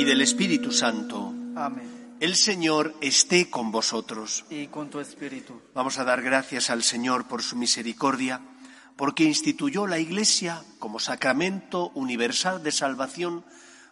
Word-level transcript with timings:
y 0.00 0.04
del 0.04 0.22
Espíritu 0.22 0.72
Santo. 0.72 1.34
Amén. 1.54 2.16
El 2.20 2.34
Señor 2.34 2.94
esté 3.02 3.50
con 3.50 3.70
vosotros. 3.70 4.46
Y 4.48 4.68
con 4.68 4.88
tu 4.88 4.98
espíritu. 4.98 5.60
Vamos 5.74 5.98
a 5.98 6.04
dar 6.04 6.22
gracias 6.22 6.70
al 6.70 6.82
Señor 6.82 7.28
por 7.28 7.42
su 7.42 7.54
misericordia, 7.54 8.40
porque 8.96 9.24
instituyó 9.24 9.86
la 9.86 9.98
Iglesia 9.98 10.64
como 10.78 11.00
sacramento 11.00 11.90
universal 11.90 12.62
de 12.62 12.72
salvación 12.72 13.44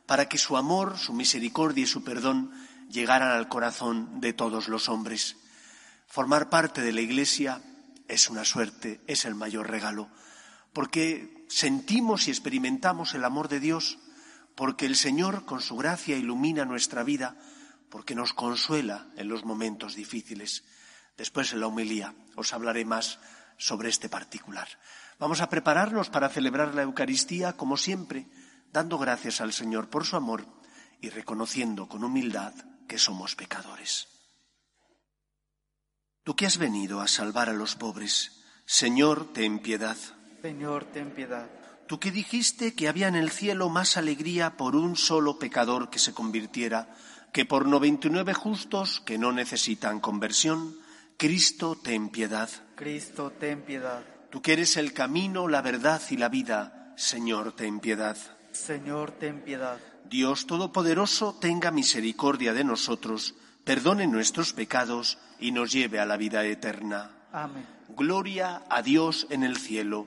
para 0.06 0.30
que 0.30 0.38
su 0.38 0.56
amor, 0.56 0.96
su 0.96 1.12
misericordia 1.12 1.84
y 1.84 1.86
su 1.86 2.02
perdón 2.02 2.52
llegaran 2.90 3.32
al 3.32 3.48
corazón 3.48 4.22
de 4.22 4.32
todos 4.32 4.68
los 4.68 4.88
hombres. 4.88 5.36
Formar 6.06 6.48
parte 6.48 6.80
de 6.80 6.92
la 6.92 7.02
Iglesia 7.02 7.60
es 8.08 8.30
una 8.30 8.46
suerte, 8.46 9.02
es 9.06 9.26
el 9.26 9.34
mayor 9.34 9.68
regalo, 9.68 10.08
porque 10.72 11.44
sentimos 11.50 12.28
y 12.28 12.30
experimentamos 12.30 13.12
el 13.12 13.26
amor 13.26 13.48
de 13.48 13.60
Dios, 13.60 13.98
porque 14.58 14.86
el 14.86 14.96
Señor 14.96 15.44
con 15.44 15.60
su 15.60 15.76
gracia 15.76 16.16
ilumina 16.16 16.64
nuestra 16.64 17.04
vida, 17.04 17.36
porque 17.90 18.16
nos 18.16 18.34
consuela 18.34 19.06
en 19.14 19.28
los 19.28 19.44
momentos 19.44 19.94
difíciles. 19.94 20.64
Después 21.16 21.52
en 21.52 21.60
la 21.60 21.68
homilía 21.68 22.12
os 22.34 22.52
hablaré 22.52 22.84
más 22.84 23.20
sobre 23.56 23.88
este 23.88 24.08
particular. 24.08 24.66
Vamos 25.20 25.42
a 25.42 25.48
prepararnos 25.48 26.10
para 26.10 26.28
celebrar 26.28 26.74
la 26.74 26.82
Eucaristía 26.82 27.52
como 27.52 27.76
siempre, 27.76 28.26
dando 28.72 28.98
gracias 28.98 29.40
al 29.40 29.52
Señor 29.52 29.90
por 29.90 30.04
su 30.04 30.16
amor 30.16 30.44
y 31.00 31.10
reconociendo 31.10 31.88
con 31.88 32.02
humildad 32.02 32.52
que 32.88 32.98
somos 32.98 33.36
pecadores. 33.36 34.08
Tú 36.24 36.34
que 36.34 36.46
has 36.46 36.58
venido 36.58 37.00
a 37.00 37.06
salvar 37.06 37.48
a 37.48 37.52
los 37.52 37.76
pobres, 37.76 38.42
Señor, 38.66 39.32
ten 39.32 39.60
piedad. 39.60 39.96
Señor, 40.42 40.84
ten 40.86 41.12
piedad. 41.12 41.48
Tú 41.88 41.98
que 41.98 42.10
dijiste 42.10 42.74
que 42.74 42.86
había 42.86 43.08
en 43.08 43.14
el 43.14 43.30
cielo 43.30 43.70
más 43.70 43.96
alegría 43.96 44.58
por 44.58 44.76
un 44.76 44.94
solo 44.94 45.38
pecador 45.38 45.88
que 45.88 45.98
se 45.98 46.12
convirtiera 46.12 46.94
que 47.32 47.46
por 47.46 47.66
noventa 47.66 48.08
y 48.08 48.10
nueve 48.10 48.34
justos 48.34 49.00
que 49.00 49.16
no 49.16 49.32
necesitan 49.32 49.98
conversión, 49.98 50.76
Cristo, 51.16 51.78
ten 51.82 52.10
piedad. 52.10 52.50
Cristo, 52.74 53.30
ten 53.30 53.62
piedad. 53.62 54.02
Tú 54.30 54.42
que 54.42 54.52
eres 54.52 54.76
el 54.76 54.92
camino, 54.92 55.48
la 55.48 55.62
verdad 55.62 56.02
y 56.10 56.18
la 56.18 56.28
vida, 56.28 56.92
Señor, 56.96 57.56
ten 57.56 57.80
piedad. 57.80 58.18
Señor, 58.52 59.12
ten 59.12 59.40
piedad. 59.40 59.78
Dios 60.10 60.46
Todopoderoso, 60.46 61.38
tenga 61.40 61.70
misericordia 61.70 62.52
de 62.52 62.64
nosotros, 62.64 63.34
perdone 63.64 64.06
nuestros 64.06 64.52
pecados 64.52 65.16
y 65.40 65.52
nos 65.52 65.72
lleve 65.72 66.00
a 66.00 66.06
la 66.06 66.18
vida 66.18 66.44
eterna. 66.44 67.12
Amén. 67.32 67.66
Gloria 67.88 68.62
a 68.68 68.82
Dios 68.82 69.26
en 69.30 69.42
el 69.42 69.56
cielo 69.56 70.06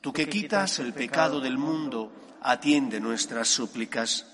tú 0.00 0.12
que 0.12 0.28
quitas 0.28 0.78
el 0.78 0.92
pecado 0.92 1.40
del 1.40 1.58
mundo, 1.58 2.12
atiende 2.42 3.00
nuestras 3.00 3.48
súplicas, 3.48 4.26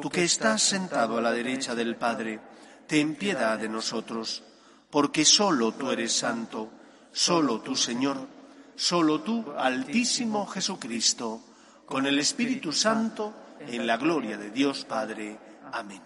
tú 0.00 0.10
que 0.10 0.24
estás 0.24 0.62
sentado 0.62 1.16
a 1.16 1.22
la 1.22 1.32
derecha 1.32 1.74
del 1.74 1.96
Padre, 1.96 2.40
ten 2.86 3.14
piedad 3.14 3.58
de 3.58 3.68
nosotros, 3.68 4.42
porque 4.90 5.24
solo 5.24 5.72
tú 5.72 5.90
eres 5.90 6.12
santo, 6.12 6.70
solo 7.12 7.60
tú, 7.60 7.74
Señor, 7.74 8.28
solo 8.74 9.22
tú, 9.22 9.52
Altísimo 9.56 10.46
Jesucristo, 10.46 11.40
con 11.86 12.06
el 12.06 12.18
Espíritu 12.18 12.72
Santo, 12.72 13.34
en 13.60 13.86
la 13.86 13.96
gloria 13.96 14.36
de 14.36 14.50
Dios 14.50 14.84
Padre. 14.84 15.38
Amén. 15.72 16.02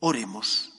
Oremos. 0.00 0.72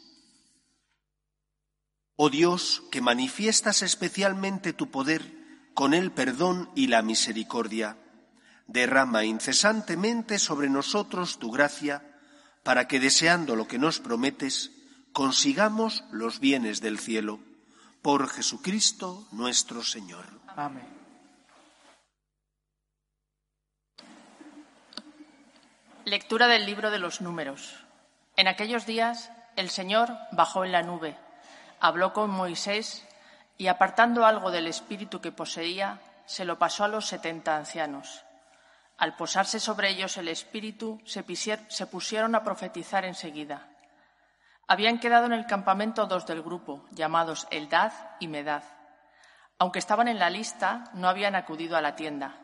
Oh 2.16 2.30
Dios, 2.30 2.84
que 2.92 3.02
manifiestas 3.02 3.82
especialmente 3.82 4.74
tu 4.74 4.90
poder 4.90 5.39
con 5.80 5.94
el 5.94 6.12
perdón 6.12 6.70
y 6.76 6.88
la 6.88 7.02
misericordia, 7.02 7.96
derrama 8.68 9.24
incesantemente 9.24 10.38
sobre 10.38 10.68
nosotros 10.68 11.40
tu 11.40 11.52
gracia, 11.52 12.20
para 12.64 12.90
que 12.90 13.00
deseando 13.00 13.56
lo 13.56 13.66
que 13.66 13.80
nos 13.80 14.02
prometes, 14.02 14.74
consigamos 15.14 16.04
los 16.12 16.42
bienes 16.42 16.82
del 16.82 17.00
cielo. 17.00 17.40
Por 18.02 18.28
Jesucristo 18.28 19.26
nuestro 19.32 19.82
Señor. 19.82 20.26
Amén. 20.58 20.86
Lectura 26.04 26.48
del 26.48 26.66
libro 26.66 26.92
de 26.92 27.00
los 27.00 27.22
números. 27.22 27.86
En 28.36 28.50
aquellos 28.50 28.86
días 28.86 29.32
el 29.56 29.70
Señor 29.70 30.12
bajó 30.34 30.66
en 30.66 30.74
la 30.74 30.84
nube, 30.84 31.16
habló 31.80 32.12
con 32.12 32.32
Moisés 32.32 33.06
y 33.60 33.68
apartando 33.68 34.26
algo 34.26 34.52
del 34.52 34.68
espíritu 34.68 35.20
que 35.20 35.34
poseía, 35.34 36.00
se 36.26 36.46
lo 36.46 36.58
pasó 36.58 36.86
a 36.86 36.88
los 36.88 37.06
setenta 37.06 37.58
ancianos. 37.58 38.24
Al 38.98 39.18
posarse 39.18 39.60
sobre 39.60 39.90
ellos 39.90 40.16
el 40.16 40.30
espíritu, 40.30 41.02
se, 41.04 41.24
pusieron 41.86 42.36
a 42.36 42.44
profetizar 42.46 43.04
enseguida. 43.04 43.68
Habían 44.66 44.98
quedado 44.98 45.26
en 45.26 45.34
el 45.34 45.46
campamento 45.46 46.06
dos 46.06 46.26
del 46.26 46.42
grupo, 46.42 46.86
llamados 46.92 47.48
Eldad 47.52 47.92
y 48.22 48.30
Medad. 48.30 48.64
Aunque 49.58 49.80
estaban 49.80 50.08
en 50.08 50.20
la 50.20 50.30
lista, 50.30 50.86
no 50.94 51.10
habían 51.10 51.36
acudido 51.36 51.76
a 51.76 51.82
la 51.82 51.98
tienda, 51.98 52.38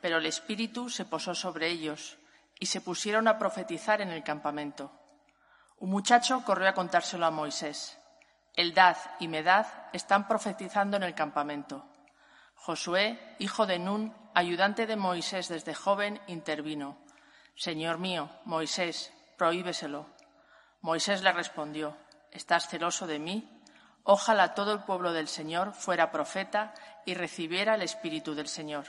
pero 0.00 0.16
el 0.16 0.24
Espíritu 0.24 0.88
se 0.88 1.04
posó 1.04 1.34
sobre 1.34 1.68
ellos 1.68 2.16
y 2.58 2.64
se 2.64 2.80
pusieron 2.80 3.28
a 3.28 3.38
profetizar 3.38 4.00
en 4.00 4.08
el 4.08 4.24
campamento. 4.24 4.90
Un 5.80 5.90
muchacho 5.90 6.42
corrió 6.46 6.70
a 6.70 6.74
contárselo 6.74 7.26
a 7.26 7.30
Moisés. 7.30 7.95
Eldad 8.56 8.96
y 9.20 9.28
Medad 9.28 9.66
están 9.92 10.26
profetizando 10.26 10.96
en 10.96 11.02
el 11.02 11.14
campamento. 11.14 11.84
Josué, 12.54 13.36
hijo 13.38 13.66
de 13.66 13.78
Nun, 13.78 14.16
ayudante 14.34 14.86
de 14.86 14.96
Moisés 14.96 15.48
desde 15.48 15.74
joven, 15.74 16.20
intervino. 16.26 16.96
Señor 17.54 17.98
mío, 17.98 18.30
Moisés, 18.44 19.12
prohíbeselo. 19.36 20.06
Moisés 20.80 21.22
le 21.22 21.32
respondió, 21.32 21.96
¿estás 22.32 22.68
celoso 22.68 23.06
de 23.06 23.18
mí? 23.18 23.62
Ojalá 24.04 24.54
todo 24.54 24.72
el 24.72 24.84
pueblo 24.84 25.12
del 25.12 25.28
Señor 25.28 25.72
fuera 25.72 26.10
profeta 26.10 26.72
y 27.04 27.14
recibiera 27.14 27.74
el 27.74 27.82
Espíritu 27.82 28.34
del 28.34 28.48
Señor. 28.48 28.86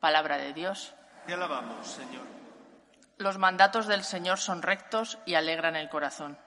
Palabra 0.00 0.38
de 0.38 0.52
Dios. 0.52 0.94
Te 1.26 1.34
alabamos, 1.34 1.86
Señor. 1.86 2.26
Los 3.16 3.38
mandatos 3.38 3.86
del 3.86 4.02
Señor 4.04 4.38
son 4.38 4.62
rectos 4.62 5.18
y 5.24 5.34
alegran 5.34 5.76
el 5.76 5.88
corazón. 5.88 6.38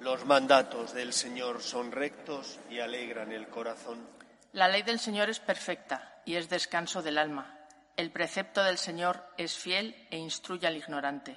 Los 0.00 0.24
mandatos 0.24 0.92
del 0.92 1.12
Señor 1.12 1.62
son 1.62 1.92
rectos 1.92 2.58
y 2.68 2.80
alegran 2.80 3.32
el 3.32 3.48
corazón. 3.48 4.06
La 4.52 4.68
ley 4.68 4.82
del 4.82 4.98
Señor 4.98 5.30
es 5.30 5.40
perfecta 5.40 6.20
y 6.24 6.36
es 6.36 6.48
descanso 6.48 7.02
del 7.02 7.18
alma. 7.18 7.58
El 7.96 8.10
precepto 8.10 8.62
del 8.62 8.78
Señor 8.78 9.24
es 9.36 9.56
fiel 9.56 9.94
e 10.10 10.18
instruye 10.18 10.66
al 10.66 10.76
ignorante. 10.76 11.36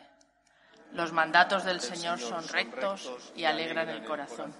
Los 0.93 1.11
mandatos 1.11 1.63
del 1.63 1.81
Señor 1.81 2.19
son 2.19 2.47
rectos 2.47 3.31
y 3.35 3.45
alegran 3.45 3.89
el 3.89 4.03
corazón. 4.03 4.53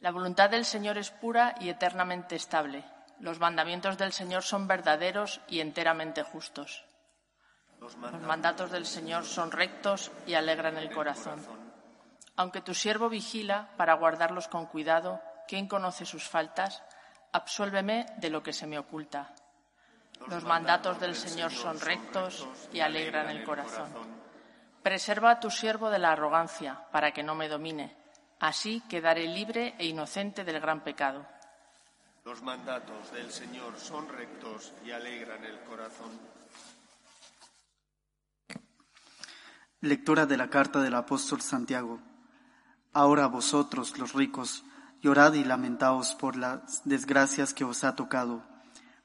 La 0.00 0.10
voluntad 0.10 0.50
del 0.50 0.64
Señor 0.64 0.98
es 0.98 1.10
pura 1.10 1.54
y 1.60 1.68
eternamente 1.68 2.36
estable. 2.36 2.84
Los 3.20 3.38
mandamientos 3.38 3.96
del 3.96 4.12
Señor 4.12 4.42
son 4.42 4.66
verdaderos 4.66 5.40
y 5.48 5.60
enteramente 5.60 6.22
justos. 6.22 6.84
Los 7.80 7.96
mandatos 7.96 8.70
del 8.70 8.86
Señor 8.86 9.24
son 9.24 9.50
rectos 9.50 10.10
y 10.26 10.34
alegran 10.34 10.76
el 10.78 10.90
corazón. 10.90 11.63
Aunque 12.36 12.60
tu 12.60 12.74
siervo 12.74 13.08
vigila 13.08 13.70
para 13.76 13.94
guardarlos 13.94 14.48
con 14.48 14.66
cuidado, 14.66 15.20
¿quién 15.46 15.68
conoce 15.68 16.04
sus 16.04 16.28
faltas? 16.28 16.82
Absuélveme 17.32 18.06
de 18.16 18.30
lo 18.30 18.42
que 18.42 18.52
se 18.52 18.66
me 18.66 18.78
oculta. 18.78 19.34
Los 20.28 20.44
mandatos 20.44 20.98
del 21.00 21.14
Señor 21.14 21.52
son 21.52 21.78
rectos 21.80 22.46
y 22.72 22.80
alegran 22.80 23.28
el 23.28 23.44
corazón. 23.44 23.88
Preserva 24.82 25.30
a 25.32 25.40
tu 25.40 25.50
siervo 25.50 25.90
de 25.90 25.98
la 25.98 26.12
arrogancia, 26.12 26.86
para 26.92 27.12
que 27.12 27.22
no 27.22 27.34
me 27.34 27.48
domine. 27.48 27.96
Así 28.40 28.82
quedaré 28.88 29.26
libre 29.26 29.74
e 29.78 29.86
inocente 29.86 30.44
del 30.44 30.60
gran 30.60 30.82
pecado. 30.82 31.26
Los 32.24 32.42
mandatos 32.42 33.12
del 33.12 33.30
Señor 33.30 33.78
son 33.78 34.08
rectos 34.08 34.72
y 34.84 34.90
alegran 34.90 35.44
el 35.44 35.60
corazón. 35.60 36.10
Lectura 39.80 40.24
de 40.24 40.36
la 40.36 40.48
carta 40.48 40.80
del 40.80 40.94
apóstol 40.94 41.42
Santiago. 41.42 42.00
Ahora 42.94 43.26
vosotros, 43.26 43.98
los 43.98 44.14
ricos, 44.14 44.64
llorad 45.02 45.34
y 45.34 45.44
lamentaos 45.44 46.14
por 46.14 46.36
las 46.36 46.80
desgracias 46.86 47.52
que 47.52 47.64
os 47.64 47.84
ha 47.84 47.94
tocado. 47.94 48.42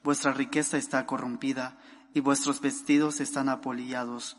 Vuestra 0.03 0.31
riqueza 0.31 0.77
está 0.77 1.05
corrompida 1.05 1.77
y 2.13 2.21
vuestros 2.21 2.61
vestidos 2.61 3.19
están 3.19 3.49
apolillados 3.49 4.37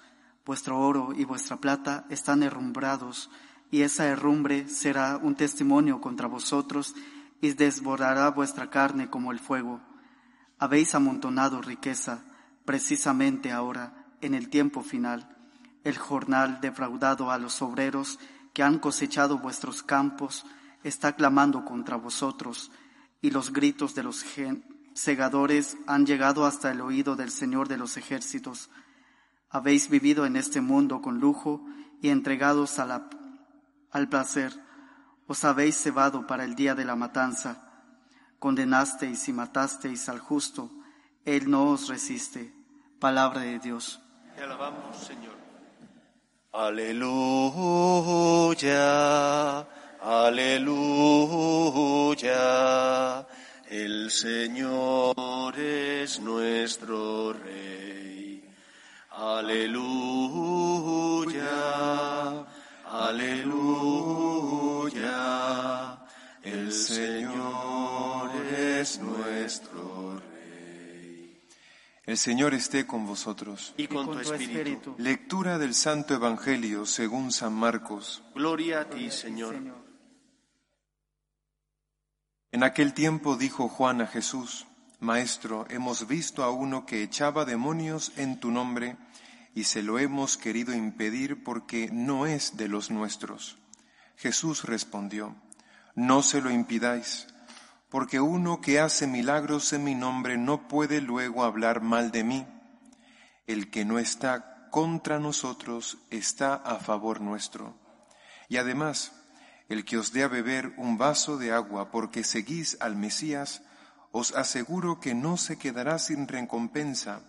Vuestro 0.50 0.80
oro 0.80 1.12
y 1.14 1.24
vuestra 1.24 1.58
plata 1.58 2.06
están 2.08 2.42
herrumbrados, 2.42 3.30
y 3.70 3.82
esa 3.82 4.06
herrumbre 4.06 4.68
será 4.68 5.16
un 5.16 5.36
testimonio 5.36 6.00
contra 6.00 6.26
vosotros 6.26 6.94
y 7.40 7.52
desbordará 7.52 8.30
vuestra 8.30 8.68
carne 8.68 9.08
como 9.08 9.32
el 9.32 9.38
fuego. 9.38 9.80
Habéis 10.58 10.94
amontonado 10.94 11.62
riqueza, 11.62 12.24
precisamente 12.64 13.52
ahora, 13.52 14.06
en 14.20 14.34
el 14.34 14.48
tiempo 14.48 14.82
final, 14.82 15.36
el 15.84 15.96
jornal 15.96 16.60
defraudado 16.60 17.30
a 17.30 17.38
los 17.38 17.62
obreros 17.62 18.18
que 18.52 18.62
han 18.62 18.78
cosechado 18.78 19.38
vuestros 19.38 19.82
campos 19.82 20.44
está 20.82 21.14
clamando 21.14 21.64
contra 21.64 21.96
vosotros, 21.96 22.70
y 23.22 23.30
los 23.30 23.52
gritos 23.52 23.94
de 23.94 24.02
los 24.02 24.24
segadores 24.94 25.76
han 25.86 26.06
llegado 26.06 26.46
hasta 26.46 26.70
el 26.70 26.80
oído 26.80 27.16
del 27.16 27.30
Señor 27.30 27.68
de 27.68 27.76
los 27.76 27.96
ejércitos. 27.96 28.70
Habéis 29.50 29.90
vivido 29.90 30.26
en 30.26 30.36
este 30.36 30.60
mundo 30.60 31.02
con 31.02 31.20
lujo 31.20 31.64
y 32.00 32.08
entregados 32.08 32.78
al 32.78 34.08
placer. 34.08 34.52
Os 35.26 35.44
habéis 35.44 35.76
cebado 35.76 36.26
para 36.26 36.44
el 36.44 36.54
día 36.54 36.74
de 36.74 36.84
la 36.84 36.96
matanza. 36.96 37.66
Condenasteis 38.38 39.28
y 39.28 39.32
matasteis 39.32 40.08
al 40.08 40.18
justo. 40.18 40.70
Él 41.24 41.50
no 41.50 41.64
os 41.64 41.88
resiste. 41.88 42.54
Palabra 42.98 43.40
de 43.40 43.58
Dios. 43.58 44.00
Te 44.34 44.42
alabamos, 44.42 44.96
Señor. 44.96 45.39
Aleluya, 46.52 47.14
aleluya. 50.00 50.96
El 53.68 54.10
Señor 54.10 55.56
es 55.56 56.18
nuestro 56.18 57.34
Rey. 57.34 58.42
Aleluya, 59.10 59.76
aleluya. 62.84 64.00
El 66.42 66.72
Señor 66.72 68.32
es 68.58 68.98
nuestro. 68.98 69.99
El 72.10 72.18
Señor 72.18 72.54
esté 72.54 72.88
con 72.88 73.06
vosotros. 73.06 73.72
Y 73.76 73.86
con, 73.86 74.10
tu 74.10 74.18
espíritu. 74.18 74.96
Lectura 74.98 75.58
del 75.58 75.74
Santo 75.74 76.12
Evangelio 76.12 76.84
según 76.84 77.30
San 77.30 77.52
Marcos. 77.52 78.24
Gloria 78.34 78.80
a 78.80 78.90
ti, 78.90 79.12
Señor. 79.12 79.54
En 82.50 82.64
aquel 82.64 82.94
tiempo 82.94 83.36
dijo 83.36 83.68
Juan 83.68 84.00
a 84.00 84.08
Jesús, 84.08 84.66
Maestro, 84.98 85.66
hemos 85.70 86.08
visto 86.08 86.42
a 86.42 86.50
uno 86.50 86.84
que 86.84 87.04
echaba 87.04 87.44
demonios 87.44 88.10
en 88.16 88.40
tu 88.40 88.50
nombre 88.50 88.96
y 89.54 89.62
se 89.62 89.84
lo 89.84 90.00
hemos 90.00 90.36
querido 90.36 90.74
impedir 90.74 91.44
porque 91.44 91.90
no 91.92 92.26
es 92.26 92.56
de 92.56 92.66
los 92.66 92.90
nuestros. 92.90 93.56
Jesús 94.16 94.64
respondió, 94.64 95.36
No 95.94 96.24
se 96.24 96.40
lo 96.40 96.50
impidáis, 96.50 97.28
porque 97.90 98.20
uno 98.20 98.60
que 98.60 98.78
hace 98.78 99.06
milagros 99.06 99.72
en 99.72 99.84
mi 99.84 99.94
nombre 99.94 100.38
no 100.38 100.68
puede 100.68 101.00
luego 101.00 101.44
hablar 101.44 101.82
mal 101.82 102.12
de 102.12 102.22
mí. 102.22 102.46
El 103.46 103.68
que 103.70 103.84
no 103.84 103.98
está 103.98 104.68
contra 104.70 105.18
nosotros 105.18 105.98
está 106.10 106.54
a 106.54 106.76
favor 106.76 107.20
nuestro. 107.20 107.76
Y 108.48 108.58
además, 108.58 109.12
el 109.68 109.84
que 109.84 109.98
os 109.98 110.12
dé 110.12 110.22
a 110.22 110.28
beber 110.28 110.72
un 110.76 110.98
vaso 110.98 111.36
de 111.36 111.52
agua 111.52 111.90
porque 111.90 112.22
seguís 112.22 112.76
al 112.80 112.94
Mesías, 112.94 113.62
os 114.12 114.34
aseguro 114.34 115.00
que 115.00 115.14
no 115.14 115.36
se 115.36 115.58
quedará 115.58 115.98
sin 115.98 116.28
recompensa. 116.28 117.22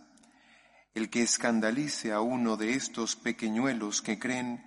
El 0.93 1.09
que 1.09 1.23
escandalice 1.23 2.11
a 2.11 2.21
uno 2.21 2.55
de 2.55 2.73
estos 2.73 3.15
pequeñuelos 3.15 4.03
que 4.03 4.19
creen, 4.19 4.63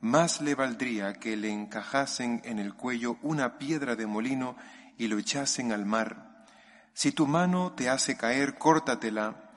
más 0.00 0.40
le 0.40 0.56
valdría 0.56 1.14
que 1.14 1.36
le 1.36 1.50
encajasen 1.50 2.42
en 2.44 2.58
el 2.58 2.74
cuello 2.74 3.18
una 3.22 3.58
piedra 3.58 3.94
de 3.94 4.06
molino 4.06 4.56
y 4.98 5.08
lo 5.08 5.18
echasen 5.18 5.72
al 5.72 5.86
mar. 5.86 6.46
Si 6.94 7.12
tu 7.12 7.26
mano 7.26 7.72
te 7.72 7.88
hace 7.88 8.16
caer, 8.16 8.58
córtatela. 8.58 9.52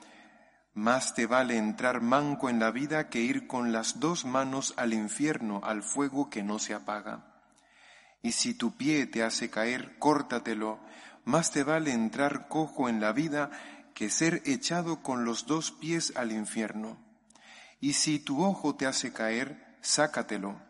Más 0.74 1.14
te 1.14 1.26
vale 1.26 1.56
entrar 1.56 2.00
manco 2.00 2.48
en 2.48 2.60
la 2.60 2.70
vida 2.70 3.08
que 3.08 3.20
ir 3.20 3.46
con 3.46 3.72
las 3.72 3.98
dos 3.98 4.24
manos 4.24 4.74
al 4.76 4.92
infierno, 4.92 5.60
al 5.64 5.82
fuego 5.82 6.30
que 6.30 6.42
no 6.42 6.58
se 6.58 6.74
apaga. 6.74 7.30
Y 8.22 8.32
si 8.32 8.54
tu 8.54 8.76
pie 8.76 9.06
te 9.06 9.22
hace 9.22 9.50
caer, 9.50 9.98
córtatelo. 9.98 10.80
Más 11.24 11.50
te 11.50 11.64
vale 11.64 11.92
entrar 11.92 12.48
cojo 12.48 12.88
en 12.88 13.00
la 13.00 13.12
vida 13.12 13.50
que 13.94 14.10
ser 14.10 14.42
echado 14.44 15.02
con 15.02 15.24
los 15.24 15.46
dos 15.46 15.72
pies 15.72 16.12
al 16.16 16.32
infierno. 16.32 16.98
Y 17.80 17.94
si 17.94 18.18
tu 18.18 18.44
ojo 18.44 18.74
te 18.74 18.86
hace 18.86 19.12
caer, 19.12 19.76
sácatelo. 19.80 20.69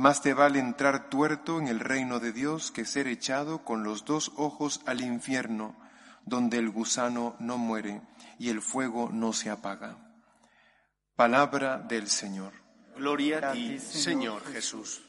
Más 0.00 0.22
te 0.22 0.32
vale 0.32 0.60
entrar 0.60 1.10
tuerto 1.10 1.58
en 1.58 1.68
el 1.68 1.78
reino 1.78 2.20
de 2.20 2.32
Dios 2.32 2.70
que 2.70 2.86
ser 2.86 3.06
echado 3.06 3.64
con 3.66 3.84
los 3.84 4.06
dos 4.06 4.32
ojos 4.36 4.80
al 4.86 5.02
infierno, 5.02 5.76
donde 6.24 6.56
el 6.56 6.70
gusano 6.70 7.36
no 7.38 7.58
muere 7.58 8.00
y 8.38 8.48
el 8.48 8.62
fuego 8.62 9.10
no 9.12 9.34
se 9.34 9.50
apaga. 9.50 9.98
Palabra 11.16 11.76
del 11.76 12.08
Señor. 12.08 12.54
Gloria 12.96 13.50
a 13.50 13.52
ti, 13.52 13.78
Señor 13.78 14.42
Jesús. 14.50 15.02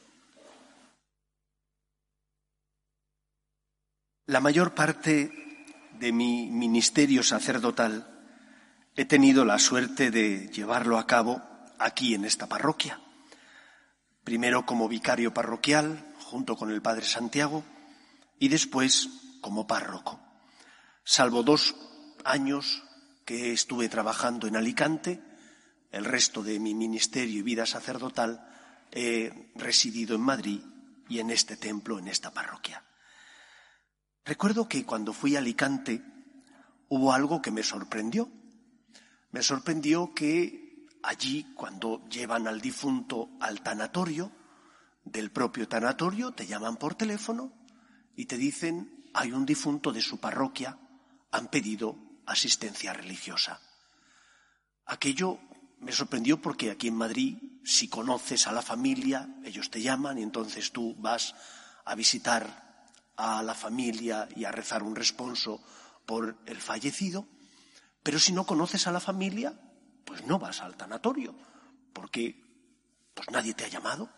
La 4.26 4.40
mayor 4.40 4.74
parte 4.74 5.32
de 5.98 6.12
mi 6.12 6.50
ministerio 6.50 7.22
sacerdotal 7.22 8.26
he 8.94 9.06
tenido 9.06 9.46
la 9.46 9.58
suerte 9.58 10.10
de 10.10 10.48
llevarlo 10.48 10.98
a 10.98 11.06
cabo 11.06 11.40
aquí 11.78 12.14
en 12.14 12.26
esta 12.26 12.46
parroquia. 12.46 13.00
Primero 14.24 14.64
como 14.66 14.88
vicario 14.88 15.34
parroquial, 15.34 16.14
junto 16.18 16.56
con 16.56 16.70
el 16.70 16.82
Padre 16.82 17.04
Santiago, 17.04 17.64
y 18.38 18.48
después 18.48 19.08
como 19.40 19.66
párroco. 19.66 20.20
Salvo 21.04 21.42
dos 21.42 21.74
años 22.24 22.84
que 23.24 23.52
estuve 23.52 23.88
trabajando 23.88 24.46
en 24.46 24.56
Alicante, 24.56 25.22
el 25.90 26.04
resto 26.04 26.42
de 26.42 26.58
mi 26.58 26.74
ministerio 26.74 27.40
y 27.40 27.42
vida 27.42 27.66
sacerdotal 27.66 28.48
he 28.92 29.50
residido 29.54 30.14
en 30.14 30.20
Madrid 30.20 30.60
y 31.08 31.18
en 31.18 31.30
este 31.30 31.56
templo, 31.56 31.98
en 31.98 32.08
esta 32.08 32.30
parroquia. 32.30 32.84
Recuerdo 34.24 34.68
que 34.68 34.84
cuando 34.84 35.12
fui 35.12 35.34
a 35.34 35.40
Alicante 35.40 36.02
hubo 36.88 37.12
algo 37.12 37.42
que 37.42 37.50
me 37.50 37.62
sorprendió. 37.62 38.30
Me 39.30 39.42
sorprendió 39.42 40.14
que 40.14 40.61
allí, 41.02 41.52
cuando 41.54 42.06
llevan 42.08 42.46
al 42.46 42.60
difunto 42.60 43.30
al 43.40 43.62
tanatorio, 43.62 44.32
del 45.04 45.30
propio 45.30 45.68
tanatorio, 45.68 46.32
te 46.32 46.46
llaman 46.46 46.76
por 46.76 46.94
teléfono 46.94 47.52
y 48.16 48.26
te 48.26 48.36
dicen, 48.36 49.04
hay 49.14 49.32
un 49.32 49.44
difunto 49.44 49.92
de 49.92 50.00
su 50.00 50.18
parroquia, 50.18 50.78
han 51.30 51.48
pedido 51.48 51.96
asistencia 52.26 52.92
religiosa. 52.92 53.60
Aquello 54.86 55.38
me 55.80 55.92
sorprendió 55.92 56.40
porque 56.40 56.70
aquí 56.70 56.88
en 56.88 56.96
Madrid, 56.96 57.38
si 57.64 57.88
conoces 57.88 58.46
a 58.46 58.52
la 58.52 58.62
familia, 58.62 59.28
ellos 59.44 59.70
te 59.70 59.82
llaman 59.82 60.18
y 60.18 60.22
entonces 60.22 60.70
tú 60.72 60.94
vas 60.98 61.34
a 61.84 61.94
visitar 61.94 62.86
a 63.16 63.42
la 63.42 63.54
familia 63.54 64.28
y 64.36 64.44
a 64.44 64.52
rezar 64.52 64.82
un 64.82 64.96
responso 64.96 65.62
por 66.06 66.38
el 66.46 66.58
fallecido, 66.58 67.26
pero 68.02 68.18
si 68.18 68.32
no 68.32 68.44
conoces 68.44 68.86
a 68.86 68.92
la 68.92 69.00
familia, 69.00 69.54
pues 70.12 70.26
no 70.26 70.38
vas 70.38 70.60
al 70.60 70.76
tanatorio, 70.76 71.34
porque 71.94 72.38
pues 73.14 73.30
nadie 73.30 73.54
te 73.54 73.64
ha 73.64 73.68
llamado. 73.68 74.10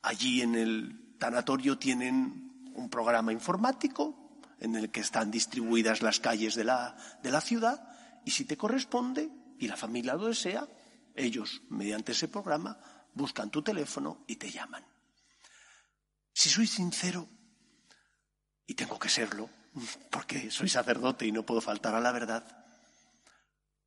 Allí 0.00 0.42
en 0.42 0.54
el 0.54 1.16
tanatorio 1.18 1.76
tienen 1.76 2.70
un 2.72 2.88
programa 2.88 3.32
informático 3.32 4.38
en 4.60 4.76
el 4.76 4.92
que 4.92 5.00
están 5.00 5.32
distribuidas 5.32 6.02
las 6.02 6.20
calles 6.20 6.54
de 6.54 6.62
la, 6.62 6.96
de 7.20 7.32
la 7.32 7.40
ciudad 7.40 7.82
y 8.24 8.30
si 8.30 8.44
te 8.44 8.56
corresponde 8.56 9.28
y 9.58 9.66
la 9.66 9.76
familia 9.76 10.14
lo 10.14 10.26
desea, 10.26 10.68
ellos, 11.16 11.62
mediante 11.68 12.12
ese 12.12 12.28
programa, 12.28 12.78
buscan 13.12 13.50
tu 13.50 13.60
teléfono 13.60 14.22
y 14.28 14.36
te 14.36 14.52
llaman. 14.52 14.86
Si 16.32 16.48
soy 16.48 16.68
sincero, 16.68 17.28
y 18.68 18.74
tengo 18.74 19.00
que 19.00 19.08
serlo, 19.08 19.50
porque 20.12 20.52
soy 20.52 20.68
sacerdote 20.68 21.26
y 21.26 21.32
no 21.32 21.42
puedo 21.42 21.60
faltar 21.60 21.96
a 21.96 22.00
la 22.00 22.12
verdad, 22.12 22.46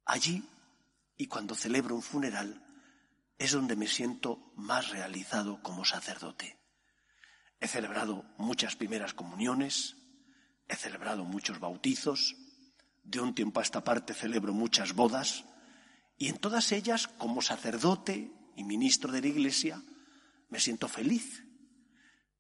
allí 0.04 0.46
y 1.22 1.28
cuando 1.28 1.54
celebro 1.54 1.94
un 1.94 2.02
funeral 2.02 2.66
es 3.38 3.52
donde 3.52 3.76
me 3.76 3.86
siento 3.86 4.52
más 4.56 4.90
realizado 4.90 5.62
como 5.62 5.86
sacerdote. 5.86 6.58
He 7.60 7.68
celebrado 7.68 8.26
muchas 8.40 8.76
primeras 8.76 9.14
comuniones, 9.14 9.98
he 10.68 10.76
celebrado 10.76 11.24
muchos 11.24 11.60
bautizos, 11.60 12.36
de 13.04 13.20
un 13.20 13.36
tiempo 13.36 13.60
a 13.60 13.64
esta 13.64 13.84
parte 13.84 14.16
celebro 14.16 14.52
muchas 14.52 14.94
bodas, 14.94 15.46
y 16.18 16.28
en 16.28 16.40
todas 16.40 16.72
ellas, 16.72 17.08
como 17.08 17.44
sacerdote 17.44 18.34
y 18.56 18.64
ministro 18.64 19.12
de 19.12 19.22
la 19.22 19.28
Iglesia, 19.28 19.84
me 20.50 20.60
siento 20.60 20.88
feliz. 20.88 21.44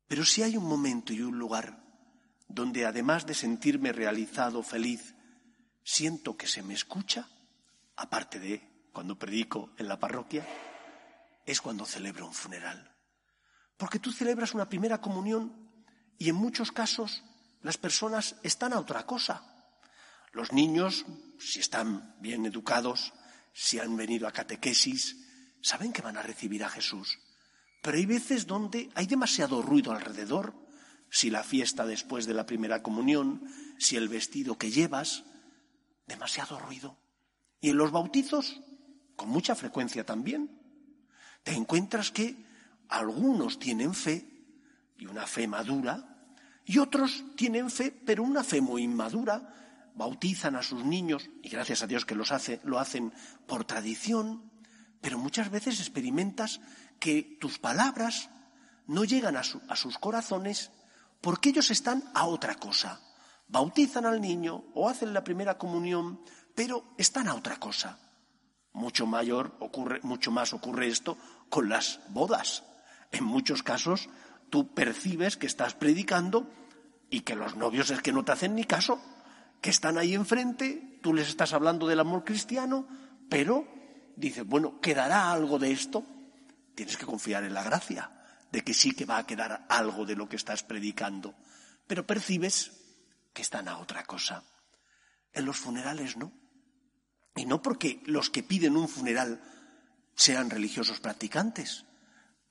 Pero 0.07 0.25
si 0.25 0.41
hay 0.41 0.57
un 0.57 0.65
momento 0.65 1.13
y 1.13 1.21
un 1.21 1.37
lugar 1.37 1.83
donde 2.47 2.87
además 2.87 3.27
de 3.27 3.35
sentirme 3.35 3.93
realizado, 3.93 4.63
feliz, 4.63 5.13
siento 5.83 6.35
que 6.35 6.47
se 6.47 6.63
me 6.63 6.73
escucha, 6.73 7.29
aparte 7.95 8.39
de 8.39 8.70
cuando 8.91 9.17
predico 9.17 9.71
en 9.77 9.87
la 9.87 9.99
parroquia, 9.99 10.45
es 11.45 11.61
cuando 11.61 11.85
celebro 11.85 12.27
un 12.27 12.33
funeral. 12.33 12.95
Porque 13.77 13.99
tú 13.99 14.11
celebras 14.11 14.53
una 14.53 14.69
primera 14.69 15.01
comunión 15.01 15.71
y 16.17 16.29
en 16.29 16.35
muchos 16.35 16.71
casos 16.71 17.23
las 17.61 17.77
personas 17.77 18.35
están 18.43 18.73
a 18.73 18.79
otra 18.79 19.05
cosa. 19.05 19.43
Los 20.33 20.53
niños, 20.53 21.05
si 21.39 21.59
están 21.59 22.15
bien 22.19 22.45
educados, 22.45 23.13
si 23.53 23.79
han 23.79 23.95
venido 23.97 24.27
a 24.27 24.31
catequesis, 24.31 25.17
saben 25.61 25.91
que 25.91 26.01
van 26.01 26.17
a 26.17 26.21
recibir 26.21 26.63
a 26.63 26.69
Jesús. 26.69 27.19
Pero 27.81 27.97
hay 27.97 28.05
veces 28.05 28.47
donde 28.47 28.89
hay 28.95 29.07
demasiado 29.07 29.61
ruido 29.61 29.91
alrededor, 29.91 30.53
si 31.09 31.29
la 31.29 31.43
fiesta 31.43 31.85
después 31.85 32.25
de 32.25 32.33
la 32.33 32.45
primera 32.45 32.81
comunión, 32.81 33.43
si 33.77 33.97
el 33.97 34.07
vestido 34.07 34.57
que 34.57 34.71
llevas, 34.71 35.23
demasiado 36.07 36.59
ruido. 36.59 36.97
Y 37.59 37.69
en 37.69 37.77
los 37.77 37.91
bautizos, 37.91 38.61
con 39.21 39.29
mucha 39.29 39.53
frecuencia 39.53 40.03
también, 40.03 40.49
te 41.43 41.53
encuentras 41.53 42.09
que 42.09 42.43
algunos 42.89 43.59
tienen 43.59 43.93
fe, 43.93 44.25
y 44.97 45.05
una 45.05 45.27
fe 45.27 45.47
madura, 45.47 46.25
y 46.65 46.79
otros 46.79 47.23
tienen 47.35 47.69
fe, 47.69 47.91
pero 47.91 48.23
una 48.23 48.43
fe 48.43 48.61
muy 48.61 48.81
inmadura, 48.81 49.91
bautizan 49.93 50.55
a 50.55 50.63
sus 50.63 50.83
niños, 50.83 51.29
y 51.43 51.49
gracias 51.49 51.83
a 51.83 51.87
Dios 51.87 52.03
que 52.03 52.15
los 52.15 52.31
hace, 52.31 52.61
lo 52.63 52.79
hacen 52.79 53.13
por 53.45 53.63
tradición, 53.63 54.49
pero 55.01 55.19
muchas 55.19 55.51
veces 55.51 55.79
experimentas 55.79 56.59
que 56.99 57.37
tus 57.39 57.59
palabras 57.59 58.31
no 58.87 59.03
llegan 59.03 59.37
a, 59.37 59.43
a 59.67 59.75
sus 59.75 59.99
corazones 59.99 60.71
porque 61.21 61.49
ellos 61.49 61.69
están 61.69 62.03
a 62.15 62.25
otra 62.25 62.55
cosa. 62.55 62.99
Bautizan 63.47 64.07
al 64.07 64.19
niño 64.19 64.63
o 64.73 64.89
hacen 64.89 65.13
la 65.13 65.23
primera 65.23 65.59
comunión, 65.59 66.21
pero 66.55 66.95
están 66.97 67.27
a 67.27 67.35
otra 67.35 67.57
cosa. 67.57 67.99
Mucho 68.73 69.05
mayor 69.05 69.55
ocurre, 69.59 69.99
mucho 70.03 70.31
más 70.31 70.53
ocurre 70.53 70.87
esto 70.87 71.17
con 71.49 71.69
las 71.69 71.99
bodas. 72.09 72.63
En 73.11 73.23
muchos 73.23 73.63
casos 73.63 74.09
tú 74.49 74.73
percibes 74.73 75.37
que 75.37 75.47
estás 75.47 75.73
predicando 75.73 76.49
y 77.09 77.21
que 77.21 77.35
los 77.35 77.55
novios 77.55 77.89
es 77.91 78.01
que 78.01 78.13
no 78.13 78.23
te 78.23 78.31
hacen 78.31 78.55
ni 78.55 78.63
caso, 78.63 79.01
que 79.61 79.69
están 79.69 79.97
ahí 79.97 80.13
enfrente, 80.13 80.99
tú 81.01 81.13
les 81.13 81.27
estás 81.27 81.53
hablando 81.53 81.87
del 81.87 81.99
amor 81.99 82.23
cristiano, 82.23 82.87
pero 83.29 83.67
dices, 84.15 84.45
bueno, 84.45 84.79
¿quedará 84.79 85.31
algo 85.31 85.59
de 85.59 85.71
esto? 85.71 86.05
Tienes 86.75 86.97
que 86.97 87.05
confiar 87.05 87.43
en 87.43 87.53
la 87.53 87.63
gracia 87.63 88.11
de 88.51 88.63
que 88.63 88.73
sí 88.73 88.91
que 88.91 89.05
va 89.05 89.17
a 89.17 89.25
quedar 89.25 89.65
algo 89.69 90.05
de 90.05 90.15
lo 90.15 90.27
que 90.27 90.35
estás 90.35 90.63
predicando, 90.63 91.35
pero 91.87 92.07
percibes 92.07 92.71
que 93.33 93.41
están 93.41 93.67
a 93.67 93.77
otra 93.77 94.03
cosa. 94.03 94.43
En 95.33 95.45
los 95.45 95.57
funerales 95.57 96.17
no. 96.17 96.31
Y 97.35 97.45
no 97.45 97.61
porque 97.61 98.01
los 98.05 98.29
que 98.29 98.43
piden 98.43 98.75
un 98.75 98.89
funeral 98.89 99.41
sean 100.15 100.49
religiosos 100.49 100.99
practicantes. 100.99 101.85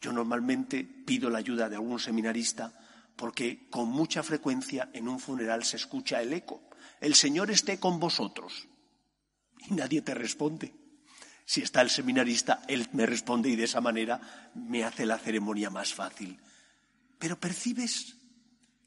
Yo 0.01 0.13
normalmente 0.13 0.85
pido 0.85 1.29
la 1.29 1.39
ayuda 1.39 1.69
de 1.69 1.77
algún 1.77 1.99
seminarista 1.99 2.73
porque 3.17 3.69
con 3.69 3.89
mucha 3.89 4.23
frecuencia 4.23 4.89
en 4.95 5.07
un 5.07 5.21
funeral 5.21 5.63
se 5.65 5.77
escucha 5.77 6.23
el 6.23 6.33
eco. 6.33 6.63
El 7.01 7.15
Señor 7.15 7.51
esté 7.51 7.79
con 7.79 8.01
vosotros. 8.01 8.67
Y 9.69 9.75
nadie 9.75 10.01
te 10.01 10.15
responde. 10.15 10.75
Si 11.45 11.61
está 11.61 11.83
el 11.83 11.91
seminarista, 11.91 12.63
él 12.67 12.89
me 12.93 13.05
responde 13.05 13.51
y 13.51 13.57
de 13.57 13.65
esa 13.65 13.81
manera 13.83 14.51
me 14.55 14.85
hace 14.85 15.05
la 15.05 15.19
ceremonia 15.19 15.69
más 15.69 15.93
fácil. 15.93 16.41
Pero 17.19 17.39
percibes 17.39 18.17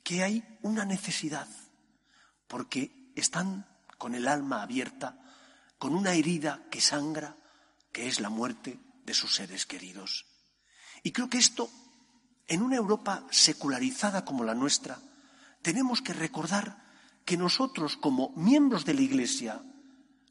que 0.04 0.24
hay 0.24 0.44
una 0.62 0.86
necesidad, 0.86 1.48
porque 2.48 3.12
están 3.16 3.68
con 3.98 4.16
el 4.16 4.28
alma 4.28 4.64
abierta, 4.64 5.23
con 5.84 5.96
una 5.96 6.14
herida 6.14 6.64
que 6.72 6.80
sangra, 6.80 7.36
que 7.92 8.08
es 8.08 8.22
la 8.22 8.30
muerte 8.30 8.80
de 9.06 9.14
sus 9.14 9.36
seres 9.36 9.66
queridos. 9.66 10.26
Y 11.04 11.12
creo 11.12 11.30
que 11.30 11.40
esto 11.40 11.70
en 12.48 12.62
una 12.62 12.78
Europa 12.78 13.28
secularizada 13.32 14.24
como 14.24 14.46
la 14.46 14.56
nuestra, 14.56 14.98
tenemos 15.62 16.02
que 16.02 16.14
recordar 16.14 16.86
que 17.26 17.36
nosotros, 17.36 17.98
como 17.98 18.30
miembros 18.38 18.86
de 18.86 18.94
la 18.94 19.02
Iglesia, 19.02 19.62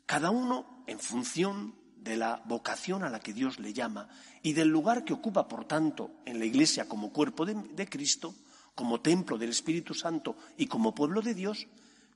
cada 0.07 0.31
uno 0.31 0.85
en 0.87 0.99
función 0.99 1.75
de 1.97 2.17
la 2.17 2.41
vocación 2.47 3.05
a 3.05 3.11
la 3.11 3.21
que 3.21 3.35
Dios 3.35 3.59
le 3.59 3.75
llama 3.75 4.09
y 4.43 4.55
del 4.55 4.69
lugar 4.69 5.05
que 5.05 5.13
ocupa, 5.13 5.49
por 5.49 5.67
tanto, 5.67 6.13
en 6.25 6.39
la 6.39 6.47
Iglesia 6.47 6.89
como 6.89 7.13
cuerpo 7.13 7.45
de, 7.45 7.57
de 7.57 7.87
Cristo, 7.91 8.35
como 8.75 9.03
templo 9.03 9.37
del 9.37 9.51
Espíritu 9.51 9.93
Santo 9.93 10.35
y 10.57 10.67
como 10.67 10.95
pueblo 10.95 11.21
de 11.21 11.35
Dios, 11.35 11.67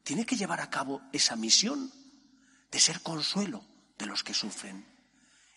tiene 0.04 0.24
que 0.24 0.36
llevar 0.36 0.62
a 0.62 0.70
cabo 0.70 1.02
esa 1.12 1.36
misión 1.36 1.92
de 2.70 2.80
ser 2.80 3.00
consuelo 3.02 3.64
de 3.98 4.06
los 4.06 4.22
que 4.22 4.34
sufren. 4.34 4.86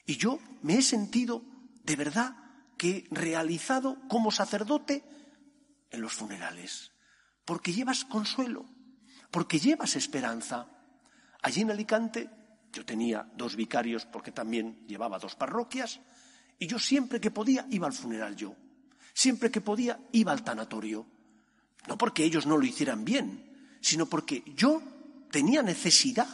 Y 0.06 0.18
yo 0.18 0.40
me 0.62 0.76
he 0.78 0.82
sentido 0.82 1.44
de 1.84 1.96
verdad 1.96 2.36
que 2.78 3.08
realizado 3.12 3.98
como 4.08 4.32
sacerdote 4.32 5.04
en 5.92 6.02
los 6.02 6.14
funerales, 6.14 6.92
porque 7.46 7.74
llevas 7.74 8.06
consuelo, 8.06 8.66
porque 9.32 9.60
llevas 9.60 9.96
esperanza. 9.96 10.68
Allí 11.42 11.62
en 11.62 11.72
Alicante 11.72 12.30
yo 12.72 12.86
tenía 12.86 13.30
dos 13.36 13.56
vicarios 13.56 14.06
porque 14.06 14.32
también 14.32 14.86
llevaba 14.88 15.20
dos 15.20 15.36
parroquias 15.36 16.00
y 16.58 16.68
yo 16.68 16.80
siempre 16.80 17.20
que 17.20 17.32
podía 17.32 17.66
iba 17.70 17.88
al 17.88 17.94
funeral 17.94 18.36
yo, 18.36 18.56
siempre 19.14 19.50
que 19.52 19.62
podía 19.62 20.00
iba 20.12 20.32
al 20.32 20.44
tanatorio, 20.44 21.06
no 21.88 21.98
porque 21.98 22.24
ellos 22.24 22.46
no 22.46 22.58
lo 22.58 22.66
hicieran 22.66 23.04
bien, 23.04 23.78
sino 23.82 24.06
porque 24.06 24.44
yo 24.56 24.82
tenía 25.32 25.62
necesidad 25.62 26.28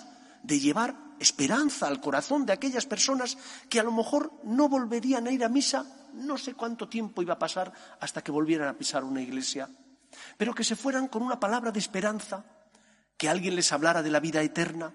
de 0.46 0.60
llevar 0.60 0.96
esperanza 1.20 1.88
al 1.88 2.02
corazón 2.02 2.46
de 2.46 2.54
aquellas 2.54 2.86
personas 2.86 3.38
que 3.70 3.80
a 3.80 3.84
lo 3.84 3.92
mejor 3.92 4.34
no 4.44 4.70
volverían 4.70 5.28
a 5.28 5.32
ir 5.32 5.44
a 5.44 5.50
misa, 5.50 5.86
no 6.14 6.38
sé 6.38 6.54
cuánto 6.54 6.88
tiempo 6.88 7.22
iba 7.22 7.34
a 7.34 7.40
pasar 7.40 7.74
hasta 8.00 8.24
que 8.24 8.32
volvieran 8.32 8.68
a 8.68 8.78
pisar 8.78 9.04
una 9.04 9.22
iglesia, 9.22 9.70
pero 10.38 10.54
que 10.54 10.64
se 10.64 10.75
fueran 10.75 11.08
con 11.08 11.24
una 11.24 11.40
palabra 11.40 11.72
de 11.72 11.80
esperanza, 11.80 12.46
que 13.18 13.30
alguien 13.30 13.56
les 13.56 13.72
hablara 13.72 14.04
de 14.04 14.12
la 14.12 14.20
vida 14.20 14.42
eterna, 14.42 14.94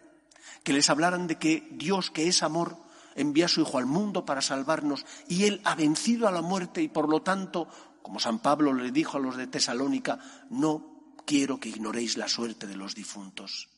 que 0.63 0.73
les 0.73 0.89
hablaran 0.91 1.27
de 1.27 1.37
que 1.37 1.69
Dios, 1.73 2.11
que 2.11 2.29
es 2.29 2.43
amor, 2.43 2.77
envía 3.15 3.47
a 3.47 3.49
su 3.49 3.63
Hijo 3.63 3.79
al 3.79 3.87
mundo 3.87 4.25
para 4.25 4.43
salvarnos 4.43 5.05
y 5.27 5.45
Él 5.45 5.61
ha 5.65 5.75
vencido 5.75 6.29
a 6.29 6.33
la 6.33 6.43
muerte 6.43 6.83
y 6.83 6.89
por 6.89 7.09
lo 7.09 7.23
tanto, 7.23 7.69
como 8.03 8.21
San 8.21 8.39
Pablo 8.39 8.73
le 8.73 8.93
dijo 8.93 9.17
a 9.17 9.21
los 9.21 9.37
de 9.37 9.47
Tesalónica, 9.47 10.19
no 10.51 11.15
quiero 11.27 11.59
que 11.59 11.71
ignoréis 11.71 12.17
la 12.17 12.29
suerte 12.29 12.67
de 12.67 12.77
los 12.77 12.95
difuntos. 12.95 13.69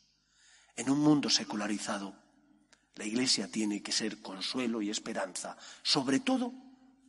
En 0.76 0.90
un 0.90 1.00
mundo 1.00 1.28
secularizado, 1.28 2.14
la 2.96 3.04
Iglesia 3.04 3.48
tiene 3.48 3.82
que 3.82 3.92
ser 3.92 4.20
consuelo 4.20 4.82
y 4.82 4.90
esperanza, 4.90 5.56
sobre 5.82 6.20
todo 6.20 6.52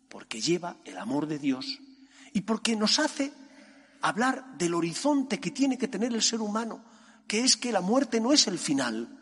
porque 0.09 0.41
lleva 0.41 0.77
el 0.85 0.97
amor 0.97 1.27
de 1.27 1.39
Dios 1.39 1.79
y 2.33 2.41
porque 2.41 2.75
nos 2.75 2.99
hace 2.99 3.33
hablar 4.01 4.57
del 4.57 4.73
horizonte 4.73 5.39
que 5.39 5.51
tiene 5.51 5.77
que 5.77 5.87
tener 5.87 6.13
el 6.13 6.21
ser 6.21 6.41
humano, 6.41 6.83
que 7.27 7.41
es 7.41 7.57
que 7.57 7.71
la 7.71 7.81
muerte 7.81 8.19
no 8.19 8.33
es 8.33 8.47
el 8.47 8.59
final. 8.59 9.19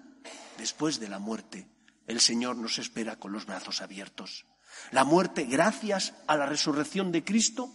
Después 0.57 0.99
de 0.99 1.09
la 1.09 1.19
muerte, 1.19 1.67
el 2.07 2.19
Señor 2.19 2.57
nos 2.57 2.77
espera 2.77 3.15
con 3.15 3.31
los 3.31 3.45
brazos 3.45 3.81
abiertos. 3.81 4.45
La 4.91 5.03
muerte, 5.03 5.45
gracias 5.45 6.13
a 6.27 6.35
la 6.35 6.45
resurrección 6.45 7.11
de 7.11 7.23
Cristo, 7.23 7.73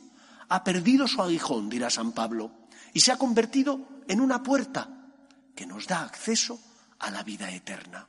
ha 0.49 0.65
perdido 0.65 1.07
su 1.09 1.23
aguijón, 1.23 1.69
dirá 1.69 1.91
San 1.91 2.13
Pablo, 2.13 2.53
y 2.93 3.01
se 3.01 3.13
ha 3.13 3.19
convertido 3.19 3.89
en 4.09 4.21
una 4.21 4.43
puerta 4.43 5.06
que 5.57 5.67
nos 5.67 5.89
da 5.89 6.03
acceso 6.03 6.61
a 7.01 7.11
la 7.11 7.25
vida 7.25 7.51
eterna. 7.51 8.07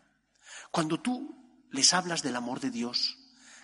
Cuando 0.69 0.99
tú 0.99 1.33
les 1.71 1.93
hablas 1.93 2.21
del 2.21 2.35
amor 2.35 2.59
de 2.59 2.69
Dios, 2.69 3.17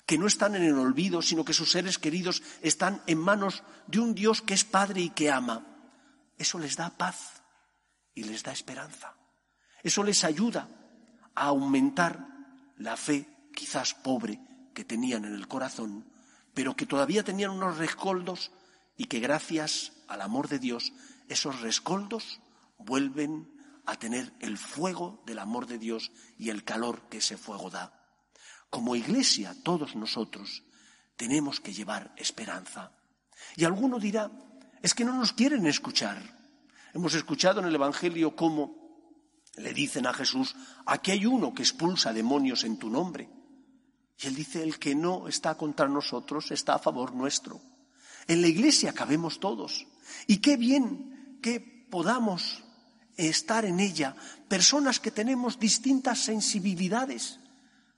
que 0.06 0.18
no 0.18 0.28
están 0.28 0.56
en 0.56 0.64
el 0.64 0.78
olvido, 0.78 1.22
sino 1.22 1.46
que 1.46 1.54
sus 1.54 1.72
seres 1.72 2.00
queridos 2.00 2.42
están 2.62 3.02
en 3.08 3.20
manos 3.20 3.64
de 3.88 4.00
un 4.00 4.16
Dios 4.16 4.42
que 4.42 4.54
es 4.54 4.64
Padre 4.64 5.02
y 5.02 5.10
que 5.12 5.32
ama, 5.32 5.66
eso 6.38 6.58
les 6.58 6.76
da 6.76 6.90
paz 6.90 7.44
y 8.16 8.24
les 8.24 8.44
da 8.44 8.52
esperanza. 8.52 9.14
Eso 9.84 10.04
les 10.04 10.24
ayuda 10.24 10.68
a 11.36 11.46
aumentar 11.46 12.28
la 12.78 12.98
fe, 12.98 13.28
quizás 13.54 13.94
pobre, 13.94 14.40
que 14.74 14.84
tenían 14.84 15.26
en 15.26 15.36
el 15.36 15.48
corazón, 15.48 16.06
pero 16.54 16.76
que 16.76 16.86
todavía 16.86 17.24
tenían 17.24 17.52
unos 17.52 17.78
rescoldos 17.78 18.52
y 18.98 19.06
que 19.06 19.20
gracias 19.20 19.94
al 20.08 20.22
amor 20.22 20.48
de 20.48 20.60
Dios 20.60 20.94
esos 21.30 21.62
rescoldos 21.62 22.40
vuelven 22.78 23.53
a 23.86 23.96
tener 23.98 24.34
el 24.40 24.58
fuego 24.58 25.22
del 25.26 25.40
amor 25.40 25.68
de 25.68 25.78
Dios 25.78 26.12
y 26.38 26.50
el 26.50 26.64
calor 26.64 27.10
que 27.10 27.18
ese 27.18 27.38
fuego 27.38 27.70
da. 27.70 28.00
Como 28.70 28.96
iglesia, 28.96 29.56
todos 29.64 29.96
nosotros 29.96 30.64
tenemos 31.16 31.60
que 31.60 31.74
llevar 31.74 32.14
esperanza. 32.18 32.92
Y 33.56 33.66
alguno 33.66 34.00
dirá, 34.00 34.32
es 34.82 34.94
que 34.94 35.06
no 35.06 35.14
nos 35.14 35.34
quieren 35.34 35.66
escuchar. 35.68 36.22
Hemos 36.94 37.14
escuchado 37.14 37.60
en 37.60 37.68
el 37.68 37.76
Evangelio 37.76 38.36
cómo 38.36 38.84
le 39.56 39.74
dicen 39.74 40.08
a 40.08 40.14
Jesús, 40.14 40.56
aquí 40.86 41.12
hay 41.12 41.26
uno 41.26 41.54
que 41.54 41.62
expulsa 41.62 42.14
demonios 42.14 42.64
en 42.64 42.78
tu 42.78 42.90
nombre. 42.90 43.30
Y 44.20 44.28
él 44.28 44.36
dice, 44.36 44.64
el 44.64 44.80
que 44.80 44.96
no 44.96 45.28
está 45.28 45.56
contra 45.56 45.88
nosotros 45.88 46.52
está 46.52 46.76
a 46.76 46.80
favor 46.80 47.14
nuestro. 47.14 47.62
En 48.28 48.42
la 48.42 48.48
iglesia 48.48 48.94
cabemos 48.94 49.40
todos. 49.40 49.86
Y 50.28 50.38
qué 50.38 50.58
bien 50.58 51.40
que 51.42 51.60
podamos 51.60 52.63
estar 53.18 53.66
en 53.66 53.80
ella 53.80 54.16
personas 54.48 55.00
que 55.00 55.12
tenemos 55.12 55.60
distintas 55.60 56.20
sensibilidades. 56.20 57.40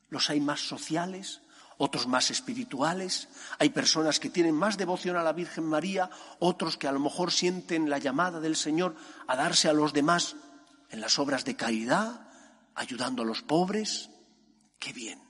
Los 0.10 0.30
hay 0.30 0.40
más 0.40 0.62
sociales, 0.62 1.42
otros 1.78 2.08
más 2.08 2.32
espirituales, 2.32 3.28
hay 3.60 3.70
personas 3.70 4.20
que 4.20 4.30
tienen 4.30 4.56
más 4.56 4.78
devoción 4.78 5.18
a 5.18 5.24
la 5.24 5.34
Virgen 5.34 5.66
María, 5.66 6.10
otros 6.40 6.78
que 6.78 6.88
a 6.88 6.92
lo 6.92 7.00
mejor 7.00 7.32
sienten 7.32 7.90
la 7.90 7.98
llamada 7.98 8.40
del 8.40 8.56
Señor 8.56 8.96
a 9.28 9.36
darse 9.36 9.68
a 9.68 9.74
los 9.74 9.94
demás 9.94 10.36
en 10.90 11.02
las 11.02 11.20
obras 11.20 11.44
de 11.44 11.56
caridad, 11.56 12.30
ayudando 12.76 13.24
a 13.24 13.26
los 13.26 13.42
pobres. 13.42 14.10
Qué 14.80 14.94
bien, 14.94 15.22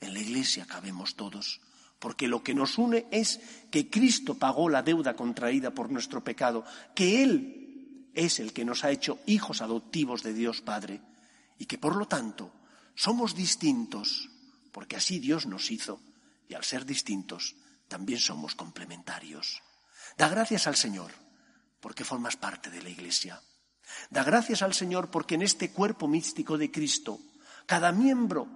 en 0.00 0.14
la 0.14 0.20
iglesia 0.20 0.66
cabemos 0.66 1.16
todos, 1.16 1.60
porque 1.98 2.28
lo 2.28 2.42
que 2.42 2.54
nos 2.54 2.78
une 2.78 3.06
es 3.10 3.40
que 3.70 3.90
Cristo 3.90 4.34
pagó 4.38 4.68
la 4.68 4.82
deuda 4.82 5.16
contraída 5.16 5.72
por 5.72 5.90
nuestro 5.90 6.22
pecado, 6.22 6.64
que 6.94 7.22
Él 7.22 7.63
es 8.14 8.40
el 8.40 8.52
que 8.52 8.64
nos 8.64 8.84
ha 8.84 8.90
hecho 8.90 9.18
hijos 9.26 9.60
adoptivos 9.60 10.22
de 10.22 10.32
Dios 10.32 10.60
Padre, 10.60 11.00
y 11.58 11.66
que 11.66 11.78
por 11.78 11.96
lo 11.96 12.06
tanto 12.06 12.52
somos 12.94 13.34
distintos 13.34 14.28
porque 14.72 14.96
así 14.96 15.18
Dios 15.18 15.46
nos 15.46 15.70
hizo 15.70 16.00
y 16.48 16.54
al 16.54 16.64
ser 16.64 16.84
distintos 16.84 17.54
también 17.88 18.18
somos 18.18 18.54
complementarios. 18.54 19.62
Da 20.18 20.28
gracias 20.28 20.66
al 20.66 20.76
Señor 20.76 21.12
porque 21.80 22.04
formas 22.04 22.36
parte 22.36 22.70
de 22.70 22.82
la 22.82 22.88
Iglesia. 22.88 23.40
Da 24.10 24.24
gracias 24.24 24.62
al 24.62 24.74
Señor 24.74 25.10
porque 25.10 25.36
en 25.36 25.42
este 25.42 25.70
cuerpo 25.70 26.08
místico 26.08 26.58
de 26.58 26.70
Cristo 26.70 27.20
cada 27.66 27.92
miembro 27.92 28.48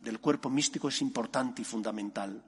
del 0.00 0.20
cuerpo 0.20 0.50
místico 0.50 0.88
es 0.88 1.00
importante 1.00 1.62
y 1.62 1.64
fundamental. 1.64 2.44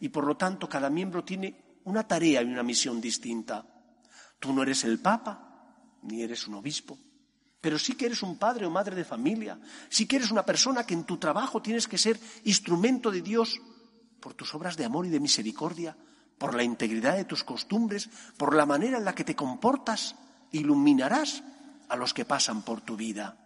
Y 0.00 0.08
por 0.08 0.24
lo 0.24 0.36
tanto 0.36 0.68
cada 0.68 0.90
miembro 0.90 1.24
tiene 1.24 1.80
una 1.84 2.06
tarea 2.06 2.42
y 2.42 2.46
una 2.46 2.62
misión 2.62 3.00
distinta. 3.00 3.66
Tú 4.38 4.52
no 4.52 4.62
eres 4.62 4.84
el 4.84 5.00
Papa, 5.00 5.49
ni 6.02 6.22
eres 6.22 6.46
un 6.48 6.54
obispo, 6.54 6.98
pero 7.60 7.78
sí 7.78 7.94
que 7.94 8.06
eres 8.06 8.22
un 8.22 8.38
padre 8.38 8.66
o 8.66 8.70
madre 8.70 8.96
de 8.96 9.04
familia, 9.04 9.60
sí 9.88 10.06
que 10.06 10.16
eres 10.16 10.30
una 10.30 10.44
persona 10.44 10.84
que 10.84 10.94
en 10.94 11.04
tu 11.04 11.18
trabajo 11.18 11.60
tienes 11.60 11.86
que 11.86 11.98
ser 11.98 12.18
instrumento 12.44 13.10
de 13.10 13.20
Dios 13.20 13.60
por 14.20 14.34
tus 14.34 14.54
obras 14.54 14.76
de 14.76 14.84
amor 14.84 15.06
y 15.06 15.10
de 15.10 15.20
misericordia, 15.20 15.96
por 16.38 16.54
la 16.54 16.62
integridad 16.62 17.16
de 17.16 17.24
tus 17.24 17.44
costumbres, 17.44 18.08
por 18.36 18.54
la 18.54 18.64
manera 18.64 18.96
en 18.96 19.04
la 19.04 19.14
que 19.14 19.24
te 19.24 19.36
comportas, 19.36 20.16
iluminarás 20.52 21.42
a 21.88 21.96
los 21.96 22.14
que 22.14 22.24
pasan 22.24 22.62
por 22.62 22.80
tu 22.80 22.96
vida. 22.96 23.36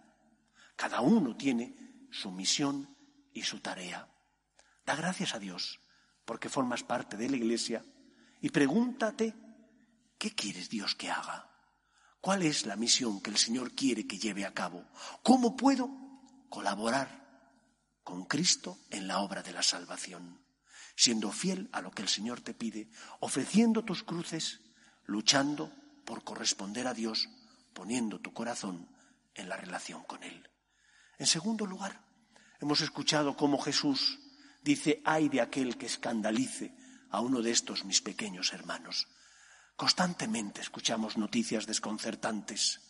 Cada 0.75 1.01
uno 1.01 1.35
tiene 1.35 2.07
su 2.11 2.31
misión 2.31 2.87
y 3.33 3.41
su 3.41 3.59
tarea. 3.59 4.07
Da 4.85 4.95
gracias 4.95 5.35
a 5.35 5.39
Dios 5.39 5.79
porque 6.23 6.49
formas 6.49 6.83
parte 6.83 7.17
de 7.17 7.29
la 7.29 7.37
Iglesia 7.37 7.83
y 8.41 8.49
pregúntate, 8.49 9.33
¿qué 10.17 10.31
quieres 10.31 10.69
Dios 10.69 10.95
que 10.95 11.09
haga? 11.09 11.54
¿Cuál 12.25 12.41
es 12.41 12.65
la 12.65 12.75
misión 12.75 13.21
que 13.21 13.29
el 13.29 13.37
Señor 13.37 13.73
quiere 13.73 14.07
que 14.07 14.17
lleve 14.17 14.45
a 14.45 14.51
cabo? 14.51 14.83
¿Cómo 15.21 15.55
puedo 15.55 15.91
colaborar 16.49 17.07
con 18.03 18.25
Cristo 18.25 18.79
en 18.89 19.07
la 19.07 19.19
obra 19.19 19.43
de 19.43 19.53
la 19.53 19.61
salvación? 19.61 20.41
Siendo 20.95 21.31
fiel 21.31 21.69
a 21.71 21.81
lo 21.81 21.91
que 21.91 22.01
el 22.01 22.09
Señor 22.09 22.41
te 22.41 22.55
pide, 22.55 22.89
ofreciendo 23.19 23.85
tus 23.85 24.01
cruces, 24.01 24.61
luchando 25.05 25.71
por 26.03 26.23
corresponder 26.23 26.87
a 26.87 26.95
Dios, 26.95 27.29
poniendo 27.75 28.19
tu 28.19 28.33
corazón 28.33 28.89
en 29.35 29.47
la 29.47 29.57
relación 29.57 30.03
con 30.03 30.23
Él. 30.23 30.49
En 31.19 31.27
segundo 31.27 31.67
lugar, 31.67 32.01
hemos 32.59 32.81
escuchado 32.81 33.37
cómo 33.37 33.59
Jesús 33.59 34.17
dice, 34.63 34.99
ay 35.05 35.29
de 35.29 35.41
aquel 35.41 35.77
que 35.77 35.85
escandalice 35.85 36.75
a 37.11 37.19
uno 37.21 37.43
de 37.43 37.51
estos 37.51 37.85
mis 37.85 38.01
pequeños 38.01 38.51
hermanos. 38.51 39.07
Constantemente 39.75 40.61
escuchamos 40.61 41.17
noticias 41.17 41.65
desconcertantes 41.65 42.81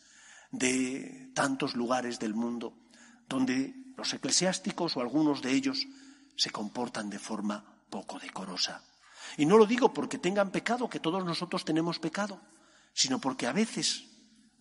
de 0.51 1.31
tantos 1.33 1.75
lugares 1.75 2.19
del 2.19 2.35
mundo 2.35 2.77
donde 3.27 3.73
los 3.97 4.13
eclesiásticos 4.13 4.95
o 4.95 5.01
algunos 5.01 5.41
de 5.41 5.51
ellos 5.53 5.87
se 6.35 6.51
comportan 6.51 7.09
de 7.09 7.17
forma 7.17 7.65
poco 7.89 8.19
decorosa. 8.19 8.83
Y 9.37 9.45
no 9.45 9.57
lo 9.57 9.65
digo 9.65 9.93
porque 9.93 10.19
tengan 10.19 10.51
pecado, 10.51 10.89
que 10.89 10.99
todos 10.99 11.25
nosotros 11.25 11.65
tenemos 11.65 11.97
pecado, 11.97 12.39
sino 12.93 13.19
porque 13.19 13.47
a 13.47 13.53
veces 13.53 14.05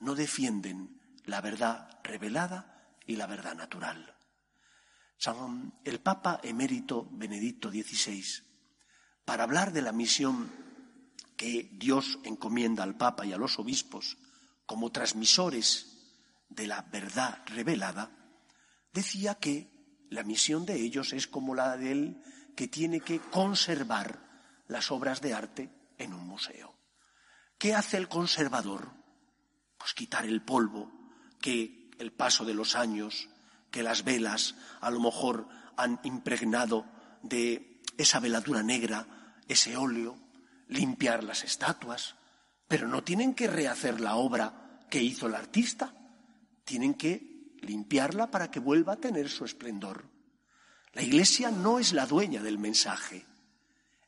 no 0.00 0.14
defienden 0.14 1.00
la 1.24 1.40
verdad 1.40 2.00
revelada 2.02 2.88
y 3.06 3.16
la 3.16 3.26
verdad 3.26 3.54
natural. 3.54 4.14
el 5.84 6.00
Papa 6.00 6.40
emérito 6.42 7.06
Benedicto 7.12 7.70
XVI, 7.70 8.24
para 9.24 9.44
hablar 9.44 9.72
de 9.72 9.82
la 9.82 9.92
misión 9.92 10.63
que 11.36 11.70
Dios 11.72 12.18
encomienda 12.24 12.82
al 12.82 12.96
Papa 12.96 13.26
y 13.26 13.32
a 13.32 13.36
los 13.36 13.58
obispos 13.58 14.16
como 14.66 14.92
transmisores 14.92 15.94
de 16.48 16.66
la 16.66 16.82
verdad 16.82 17.42
revelada, 17.46 18.10
decía 18.92 19.34
que 19.34 20.06
la 20.10 20.22
misión 20.22 20.64
de 20.64 20.76
ellos 20.80 21.12
es 21.12 21.26
como 21.26 21.54
la 21.54 21.76
de 21.76 21.92
él 21.92 22.22
que 22.56 22.68
tiene 22.68 23.00
que 23.00 23.18
conservar 23.18 24.20
las 24.68 24.90
obras 24.90 25.20
de 25.20 25.34
arte 25.34 25.70
en 25.98 26.12
un 26.12 26.26
museo. 26.26 26.74
¿Qué 27.58 27.74
hace 27.74 27.96
el 27.96 28.08
conservador? 28.08 28.92
Pues 29.76 29.94
quitar 29.94 30.24
el 30.24 30.42
polvo 30.42 30.90
que 31.40 31.90
el 31.98 32.12
paso 32.12 32.44
de 32.44 32.54
los 32.54 32.74
años, 32.74 33.28
que 33.70 33.82
las 33.82 34.04
velas 34.04 34.54
a 34.80 34.90
lo 34.90 35.00
mejor 35.00 35.48
han 35.76 36.00
impregnado 36.04 36.86
de 37.22 37.82
esa 37.98 38.20
veladura 38.20 38.62
negra, 38.62 39.34
ese 39.48 39.76
óleo, 39.76 40.16
limpiar 40.74 41.24
las 41.24 41.44
estatuas, 41.44 42.16
pero 42.68 42.88
no 42.88 43.02
tienen 43.02 43.34
que 43.34 43.46
rehacer 43.46 44.00
la 44.00 44.16
obra 44.16 44.80
que 44.90 45.02
hizo 45.02 45.26
el 45.26 45.34
artista, 45.34 45.94
tienen 46.64 46.94
que 46.94 47.56
limpiarla 47.62 48.30
para 48.30 48.50
que 48.50 48.60
vuelva 48.60 48.94
a 48.94 49.00
tener 49.00 49.28
su 49.28 49.44
esplendor. 49.44 50.04
La 50.92 51.02
Iglesia 51.02 51.50
no 51.50 51.78
es 51.78 51.92
la 51.92 52.06
dueña 52.06 52.42
del 52.42 52.58
mensaje, 52.58 53.26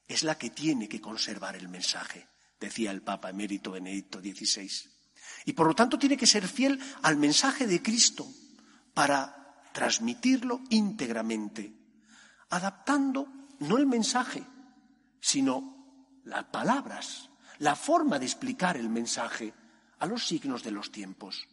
es 0.07 0.23
la 0.23 0.39
que 0.39 0.51
tiene 0.51 0.89
que 0.89 1.01
conservar 1.01 1.57
el 1.57 1.69
mensaje, 1.69 2.29
decía 2.61 2.91
el 2.91 3.03
Papa 3.03 3.31
emérito 3.31 3.73
Benedicto 3.73 4.21
XVI. 4.21 4.71
Y 5.47 5.53
por 5.53 5.67
lo 5.67 5.75
tanto 5.75 5.99
tiene 5.99 6.17
que 6.17 6.27
ser 6.27 6.47
fiel 6.47 6.81
al 7.03 7.17
mensaje 7.17 7.67
de 7.67 7.83
Cristo 7.83 8.27
para 8.95 9.63
transmitirlo 9.73 10.61
íntegramente, 10.71 11.73
adaptando 12.51 13.29
no 13.61 13.77
el 13.77 13.87
mensaje, 13.87 14.45
sino 15.21 15.76
las 16.27 16.45
palabras, 16.45 17.31
la 17.59 17.77
forma 17.77 18.19
de 18.19 18.27
explicar 18.27 18.77
el 18.77 18.91
mensaje 18.91 19.55
a 19.99 20.07
los 20.07 20.27
signos 20.27 20.63
de 20.63 20.73
los 20.73 20.91
tiempos, 20.91 21.47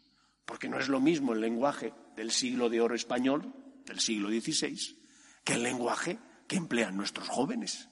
porque 0.45 0.67
no 0.67 0.79
es 0.79 0.89
lo 0.89 0.99
mismo 0.99 1.33
el 1.33 1.41
lenguaje 1.41 1.93
del 2.15 2.31
siglo 2.31 2.69
de 2.69 2.81
oro 2.81 2.95
español, 2.95 3.53
del 3.85 3.99
siglo 3.99 4.29
XVI, 4.29 4.97
que 5.43 5.53
el 5.53 5.63
lenguaje 5.63 6.19
que 6.47 6.55
emplean 6.55 6.97
nuestros 6.97 7.29
jóvenes. 7.29 7.87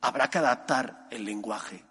Habrá 0.00 0.28
que 0.28 0.38
adaptar 0.38 1.06
el 1.10 1.24
lenguaje, 1.24 1.84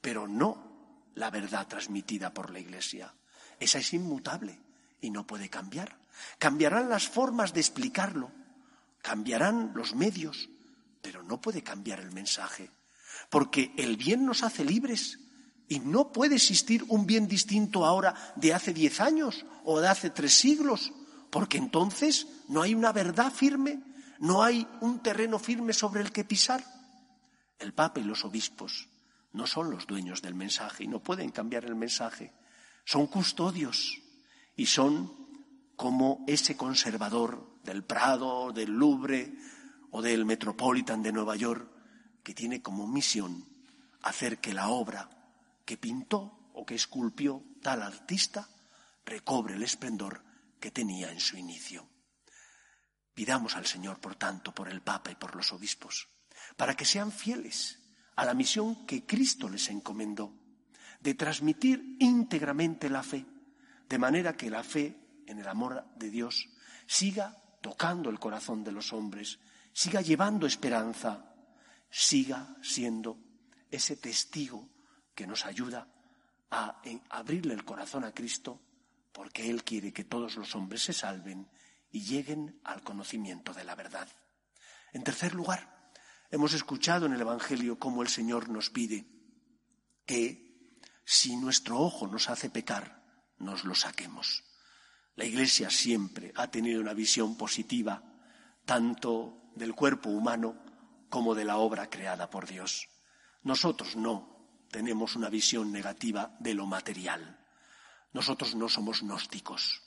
pero 0.00 0.26
no 0.26 1.10
la 1.14 1.30
verdad 1.30 1.68
transmitida 1.68 2.32
por 2.32 2.50
la 2.50 2.58
Iglesia. 2.58 3.14
Esa 3.60 3.78
es 3.78 3.92
inmutable 3.92 4.58
y 5.02 5.10
no 5.10 5.26
puede 5.26 5.50
cambiar. 5.50 5.98
Cambiarán 6.38 6.88
las 6.88 7.08
formas 7.08 7.52
de 7.52 7.60
explicarlo, 7.60 8.32
cambiarán 9.02 9.72
los 9.74 9.94
medios, 9.94 10.48
pero 11.02 11.22
no 11.22 11.40
puede 11.40 11.62
cambiar 11.62 12.00
el 12.00 12.12
mensaje 12.12 12.70
porque 13.30 13.72
el 13.76 13.96
bien 13.96 14.24
nos 14.24 14.42
hace 14.42 14.64
libres 14.64 15.18
y 15.68 15.80
no 15.80 16.12
puede 16.12 16.36
existir 16.36 16.84
un 16.88 17.06
bien 17.06 17.26
distinto 17.26 17.84
ahora 17.84 18.14
de 18.36 18.54
hace 18.54 18.72
diez 18.72 19.00
años 19.00 19.44
o 19.64 19.80
de 19.80 19.88
hace 19.88 20.10
tres 20.10 20.34
siglos, 20.34 20.92
porque 21.30 21.58
entonces 21.58 22.26
no 22.48 22.62
hay 22.62 22.74
una 22.74 22.92
verdad 22.92 23.32
firme, 23.32 23.82
no 24.20 24.42
hay 24.42 24.66
un 24.80 25.00
terreno 25.00 25.38
firme 25.38 25.72
sobre 25.72 26.00
el 26.02 26.12
que 26.12 26.24
pisar. 26.24 26.64
El 27.58 27.72
Papa 27.72 28.00
y 28.00 28.04
los 28.04 28.24
obispos 28.24 28.88
no 29.32 29.46
son 29.46 29.70
los 29.70 29.86
dueños 29.86 30.22
del 30.22 30.34
mensaje 30.34 30.84
y 30.84 30.88
no 30.88 31.02
pueden 31.02 31.30
cambiar 31.30 31.64
el 31.64 31.74
mensaje. 31.74 32.32
Son 32.84 33.06
custodios 33.06 34.00
y 34.56 34.66
son 34.66 35.12
como 35.74 36.24
ese 36.26 36.56
conservador 36.56 37.58
del 37.64 37.82
Prado, 37.84 38.52
del 38.52 38.70
Louvre 38.70 39.34
o 39.90 40.00
del 40.00 40.24
Metropolitan 40.24 41.02
de 41.02 41.12
Nueva 41.12 41.36
York 41.36 41.75
que 42.26 42.34
tiene 42.34 42.60
como 42.60 42.88
misión 42.88 43.46
hacer 44.02 44.40
que 44.40 44.52
la 44.52 44.70
obra 44.70 45.08
que 45.64 45.76
pintó 45.76 46.50
o 46.54 46.66
que 46.66 46.74
esculpió 46.74 47.44
tal 47.62 47.82
artista 47.82 48.48
recobre 49.04 49.54
el 49.54 49.62
esplendor 49.62 50.24
que 50.58 50.72
tenía 50.72 51.12
en 51.12 51.20
su 51.20 51.36
inicio. 51.36 51.88
Pidamos 53.14 53.54
al 53.54 53.64
Señor, 53.64 54.00
por 54.00 54.16
tanto, 54.16 54.52
por 54.52 54.68
el 54.68 54.82
Papa 54.82 55.12
y 55.12 55.14
por 55.14 55.36
los 55.36 55.52
obispos, 55.52 56.08
para 56.56 56.74
que 56.74 56.84
sean 56.84 57.12
fieles 57.12 57.78
a 58.16 58.24
la 58.24 58.34
misión 58.34 58.86
que 58.86 59.06
Cristo 59.06 59.48
les 59.48 59.70
encomendó, 59.70 60.34
de 60.98 61.14
transmitir 61.14 61.96
íntegramente 62.00 62.90
la 62.90 63.04
fe, 63.04 63.24
de 63.88 63.98
manera 64.00 64.36
que 64.36 64.50
la 64.50 64.64
fe 64.64 65.22
en 65.28 65.38
el 65.38 65.46
amor 65.46 65.84
de 65.94 66.10
Dios 66.10 66.48
siga 66.88 67.40
tocando 67.62 68.10
el 68.10 68.18
corazón 68.18 68.64
de 68.64 68.72
los 68.72 68.92
hombres, 68.92 69.38
siga 69.72 70.00
llevando 70.00 70.48
esperanza, 70.48 71.35
siga 71.90 72.56
siendo 72.62 73.18
ese 73.70 73.96
testigo 73.96 74.68
que 75.14 75.26
nos 75.26 75.44
ayuda 75.44 75.88
a 76.50 76.80
abrirle 77.10 77.54
el 77.54 77.64
corazón 77.64 78.04
a 78.04 78.12
Cristo 78.12 78.60
porque 79.12 79.48
Él 79.50 79.64
quiere 79.64 79.92
que 79.92 80.04
todos 80.04 80.36
los 80.36 80.54
hombres 80.54 80.82
se 80.82 80.92
salven 80.92 81.48
y 81.90 82.02
lleguen 82.02 82.60
al 82.64 82.82
conocimiento 82.82 83.52
de 83.52 83.64
la 83.64 83.74
verdad. 83.74 84.08
En 84.92 85.02
tercer 85.02 85.34
lugar, 85.34 85.76
Hemos 86.30 86.54
escuchado 86.54 87.06
en 87.06 87.12
el 87.12 87.20
Evangelio 87.20 87.78
cómo 87.78 88.02
el 88.02 88.08
Señor 88.08 88.48
nos 88.48 88.70
pide 88.70 89.06
que 90.04 90.80
si 91.04 91.36
nuestro 91.36 91.78
ojo 91.78 92.08
nos 92.08 92.28
hace 92.28 92.50
pecar, 92.50 93.04
nos 93.38 93.64
lo 93.64 93.74
saquemos. 93.76 94.42
La 95.14 95.24
Iglesia 95.24 95.70
siempre 95.70 96.32
ha 96.34 96.50
tenido 96.50 96.80
una 96.80 96.94
visión 96.94 97.36
positiva, 97.36 98.02
tanto 98.64 99.50
del 99.54 99.74
cuerpo 99.74 100.10
humano 100.10 100.62
como 101.08 101.34
de 101.34 101.44
la 101.44 101.58
obra 101.58 101.88
creada 101.88 102.30
por 102.30 102.46
Dios. 102.46 102.88
Nosotros 103.42 103.96
no 103.96 104.36
tenemos 104.70 105.16
una 105.16 105.28
visión 105.28 105.72
negativa 105.72 106.36
de 106.40 106.54
lo 106.54 106.66
material. 106.66 107.38
Nosotros 108.12 108.54
no 108.54 108.68
somos 108.68 109.02
gnósticos. 109.02 109.82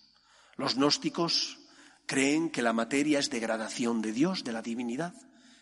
Los 0.56 0.76
gnósticos 0.76 1.60
creen 2.06 2.50
que 2.50 2.62
la 2.62 2.74
materia 2.74 3.20
es 3.20 3.30
degradación 3.30 4.02
de 4.02 4.12
Dios, 4.12 4.44
de 4.44 4.52
la 4.52 4.62
divinidad, 4.62 5.14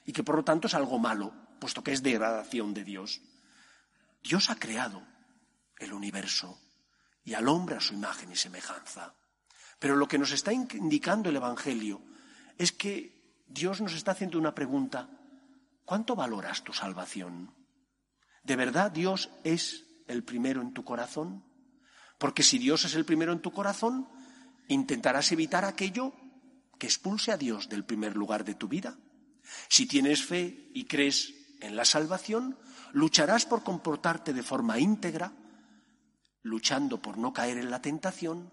y 0.05 0.13
que 0.13 0.23
por 0.23 0.35
lo 0.35 0.43
tanto 0.43 0.67
es 0.67 0.73
algo 0.73 0.99
malo, 0.99 1.33
puesto 1.59 1.83
que 1.83 1.91
es 1.91 2.03
degradación 2.03 2.73
de 2.73 2.83
Dios. 2.83 3.21
Dios 4.23 4.49
ha 4.49 4.55
creado 4.55 5.03
el 5.77 5.93
universo 5.93 6.59
y 7.23 7.33
al 7.33 7.47
hombre 7.47 7.75
a 7.75 7.81
su 7.81 7.93
imagen 7.93 8.31
y 8.31 8.35
semejanza. 8.35 9.13
Pero 9.79 9.95
lo 9.95 10.07
que 10.07 10.17
nos 10.17 10.31
está 10.31 10.53
indicando 10.53 11.29
el 11.29 11.35
Evangelio 11.35 12.01
es 12.57 12.71
que 12.71 13.43
Dios 13.47 13.81
nos 13.81 13.93
está 13.93 14.11
haciendo 14.11 14.39
una 14.39 14.55
pregunta. 14.55 15.09
¿Cuánto 15.87 16.17
valoras 16.17 16.65
tu 16.65 16.73
salvación? 16.73 17.55
¿De 18.43 18.57
verdad 18.57 18.91
Dios 18.91 19.29
es 19.45 19.85
el 20.09 20.25
primero 20.25 20.61
en 20.61 20.73
tu 20.73 20.83
corazón? 20.83 21.45
Porque 22.17 22.43
si 22.43 22.57
Dios 22.57 22.83
es 22.83 22.93
el 22.95 23.05
primero 23.05 23.31
en 23.31 23.41
tu 23.41 23.53
corazón, 23.53 24.05
intentarás 24.67 25.31
evitar 25.31 25.63
aquello 25.63 26.13
que 26.77 26.87
expulse 26.87 27.31
a 27.31 27.37
Dios 27.37 27.69
del 27.69 27.85
primer 27.85 28.17
lugar 28.17 28.43
de 28.43 28.55
tu 28.55 28.67
vida. 28.67 28.97
Si 29.69 29.85
tienes 29.85 30.25
fe 30.25 30.69
y 30.73 30.87
crees 30.87 31.33
en 31.61 31.77
la 31.77 31.85
salvación, 31.85 32.59
lucharás 32.91 33.45
por 33.45 33.63
comportarte 33.63 34.33
de 34.33 34.43
forma 34.43 34.79
íntegra, 34.79 35.31
luchando 36.41 37.01
por 37.01 37.17
no 37.17 37.31
caer 37.31 37.59
en 37.59 37.71
la 37.71 37.81
tentación, 37.81 38.51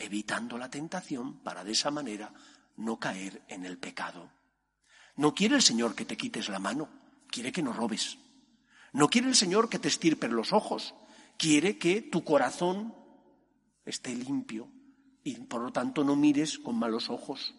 evitando 0.00 0.58
la 0.58 0.68
tentación 0.68 1.44
para 1.44 1.62
de 1.62 1.70
esa 1.70 1.92
manera 1.92 2.34
no 2.76 2.98
caer 2.98 3.44
en 3.46 3.66
el 3.66 3.78
pecado. 3.78 4.41
No 5.22 5.36
quiere 5.36 5.54
el 5.54 5.62
Señor 5.62 5.94
que 5.94 6.04
te 6.04 6.16
quites 6.16 6.48
la 6.48 6.58
mano, 6.58 6.88
quiere 7.28 7.52
que 7.52 7.62
no 7.62 7.72
robes. 7.72 8.18
No 8.92 9.06
quiere 9.06 9.28
el 9.28 9.36
Señor 9.36 9.68
que 9.68 9.78
te 9.78 9.86
estirpen 9.86 10.34
los 10.34 10.52
ojos, 10.52 10.96
quiere 11.38 11.78
que 11.78 12.02
tu 12.02 12.24
corazón 12.24 12.92
esté 13.84 14.16
limpio 14.16 14.66
y 15.22 15.36
por 15.36 15.60
lo 15.62 15.72
tanto 15.72 16.02
no 16.02 16.16
mires 16.16 16.58
con 16.58 16.76
malos 16.76 17.08
ojos, 17.08 17.54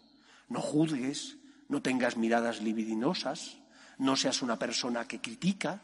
no 0.50 0.60
juzgues, 0.60 1.38
no 1.70 1.80
tengas 1.80 2.18
miradas 2.18 2.60
libidinosas, 2.60 3.56
no 3.96 4.14
seas 4.14 4.42
una 4.42 4.58
persona 4.58 5.08
que 5.08 5.22
critica. 5.22 5.80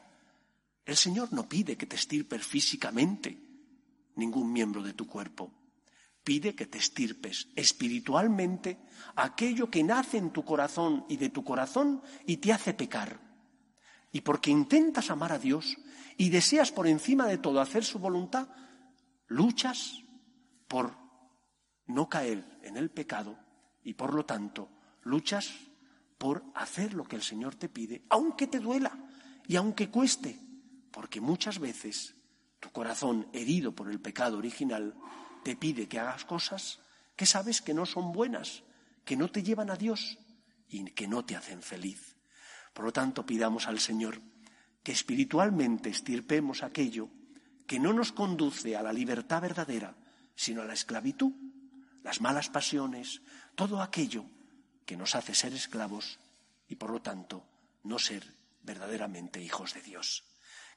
El 0.84 0.98
Señor 0.98 1.32
no 1.32 1.48
pide 1.48 1.78
que 1.78 1.86
te 1.86 1.96
estirpes 1.96 2.46
físicamente 2.46 3.38
ningún 4.16 4.52
miembro 4.52 4.82
de 4.82 4.92
tu 4.92 5.06
cuerpo. 5.06 5.50
Pide 6.24 6.54
que 6.54 6.66
te 6.66 6.78
estirpes 6.78 7.48
espiritualmente 7.56 8.78
aquello 9.16 9.70
que 9.70 9.82
nace 9.82 10.18
en 10.18 10.30
tu 10.30 10.44
corazón 10.44 11.04
y 11.08 11.16
de 11.16 11.30
tu 11.30 11.44
corazón 11.44 12.02
y 12.26 12.36
te 12.38 12.52
hace 12.52 12.74
pecar. 12.74 13.20
Y 14.12 14.20
porque 14.20 14.50
intentas 14.50 15.10
amar 15.10 15.32
a 15.32 15.38
Dios 15.38 15.76
y 16.16 16.30
deseas 16.30 16.72
por 16.72 16.86
encima 16.86 17.26
de 17.26 17.38
todo 17.38 17.60
hacer 17.60 17.84
su 17.84 17.98
voluntad, 17.98 18.48
luchas 19.26 20.02
por 20.68 20.96
no 21.86 22.08
caer 22.08 22.58
en 22.62 22.76
el 22.76 22.90
pecado 22.90 23.38
y 23.82 23.94
por 23.94 24.14
lo 24.14 24.24
tanto 24.24 24.68
luchas 25.02 25.50
por 26.18 26.44
hacer 26.54 26.94
lo 26.94 27.04
que 27.04 27.16
el 27.16 27.22
Señor 27.22 27.54
te 27.54 27.68
pide, 27.68 28.04
aunque 28.10 28.46
te 28.46 28.60
duela 28.60 28.92
y 29.46 29.56
aunque 29.56 29.88
cueste, 29.88 30.38
porque 30.90 31.20
muchas 31.20 31.58
veces 31.58 32.14
tu 32.60 32.70
corazón 32.70 33.26
herido 33.32 33.74
por 33.74 33.90
el 33.90 34.00
pecado 34.00 34.36
original 34.36 34.94
te 35.42 35.56
pide 35.56 35.88
que 35.88 35.98
hagas 35.98 36.24
cosas 36.24 36.80
que 37.16 37.26
sabes 37.26 37.60
que 37.60 37.74
no 37.74 37.84
son 37.84 38.12
buenas, 38.12 38.62
que 39.04 39.16
no 39.16 39.30
te 39.30 39.42
llevan 39.42 39.70
a 39.70 39.76
Dios 39.76 40.18
y 40.68 40.84
que 40.92 41.06
no 41.06 41.24
te 41.24 41.36
hacen 41.36 41.62
feliz. 41.62 42.16
Por 42.72 42.86
lo 42.86 42.92
tanto, 42.92 43.26
pidamos 43.26 43.66
al 43.66 43.78
Señor 43.78 44.22
que 44.82 44.92
espiritualmente 44.92 45.90
estirpemos 45.90 46.62
aquello 46.62 47.10
que 47.66 47.78
no 47.78 47.92
nos 47.92 48.12
conduce 48.12 48.74
a 48.74 48.82
la 48.82 48.92
libertad 48.92 49.42
verdadera, 49.42 49.94
sino 50.34 50.62
a 50.62 50.64
la 50.64 50.72
esclavitud, 50.72 51.32
las 52.02 52.20
malas 52.20 52.48
pasiones, 52.48 53.20
todo 53.54 53.82
aquello 53.82 54.24
que 54.86 54.96
nos 54.96 55.14
hace 55.14 55.34
ser 55.34 55.52
esclavos 55.52 56.18
y 56.68 56.76
por 56.76 56.90
lo 56.90 57.02
tanto 57.02 57.44
no 57.84 57.98
ser 57.98 58.24
verdaderamente 58.62 59.42
hijos 59.42 59.74
de 59.74 59.82
Dios. 59.82 60.24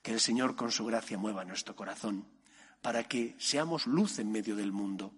Que 0.01 0.11
el 0.11 0.19
Señor 0.19 0.55
con 0.55 0.71
su 0.71 0.85
gracia 0.85 1.17
mueva 1.17 1.45
nuestro 1.45 1.75
corazón 1.75 2.27
para 2.83 3.05
que 3.05 3.33
seamos 3.39 3.87
luz 3.87 4.19
en 4.19 4.29
medio 4.29 4.57
del 4.57 4.73
mundo, 4.73 5.13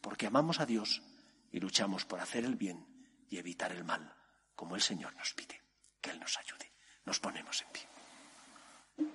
porque 0.00 0.28
amamos 0.28 0.60
a 0.60 0.66
Dios 0.66 1.02
y 1.50 1.58
luchamos 1.58 2.04
por 2.04 2.20
hacer 2.20 2.44
el 2.44 2.54
bien 2.54 2.86
y 3.28 3.38
evitar 3.38 3.72
el 3.72 3.82
mal, 3.82 4.14
como 4.54 4.76
el 4.76 4.82
Señor 4.82 5.14
nos 5.16 5.34
pide. 5.34 5.60
Que 6.00 6.10
Él 6.10 6.20
nos 6.20 6.38
ayude. 6.38 6.70
Nos 7.04 7.18
ponemos 7.18 7.60
en 7.60 7.66
pie. 7.72 9.08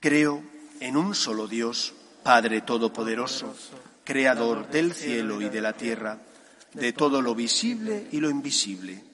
Creo 0.00 0.42
en 0.80 0.96
un 0.96 1.14
solo 1.14 1.46
Dios, 1.46 1.94
Padre 2.24 2.62
Todopoderoso, 2.62 3.56
Creador 4.02 4.68
del 4.68 4.94
cielo 4.94 5.40
y 5.40 5.48
de 5.48 5.60
la 5.60 5.74
tierra, 5.74 6.18
de 6.74 6.92
todo 6.92 7.22
lo 7.22 7.36
visible 7.36 8.08
y 8.10 8.18
lo 8.18 8.30
invisible. 8.30 9.04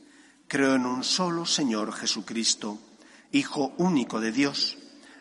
Creo 0.49 0.77
en 0.77 0.87
un 0.87 1.05
solo 1.05 1.45
Señor 1.45 1.93
Jesucristo, 1.93 2.79
Hijo 3.33 3.75
único 3.77 4.21
de 4.21 4.33
Dios, 4.33 4.79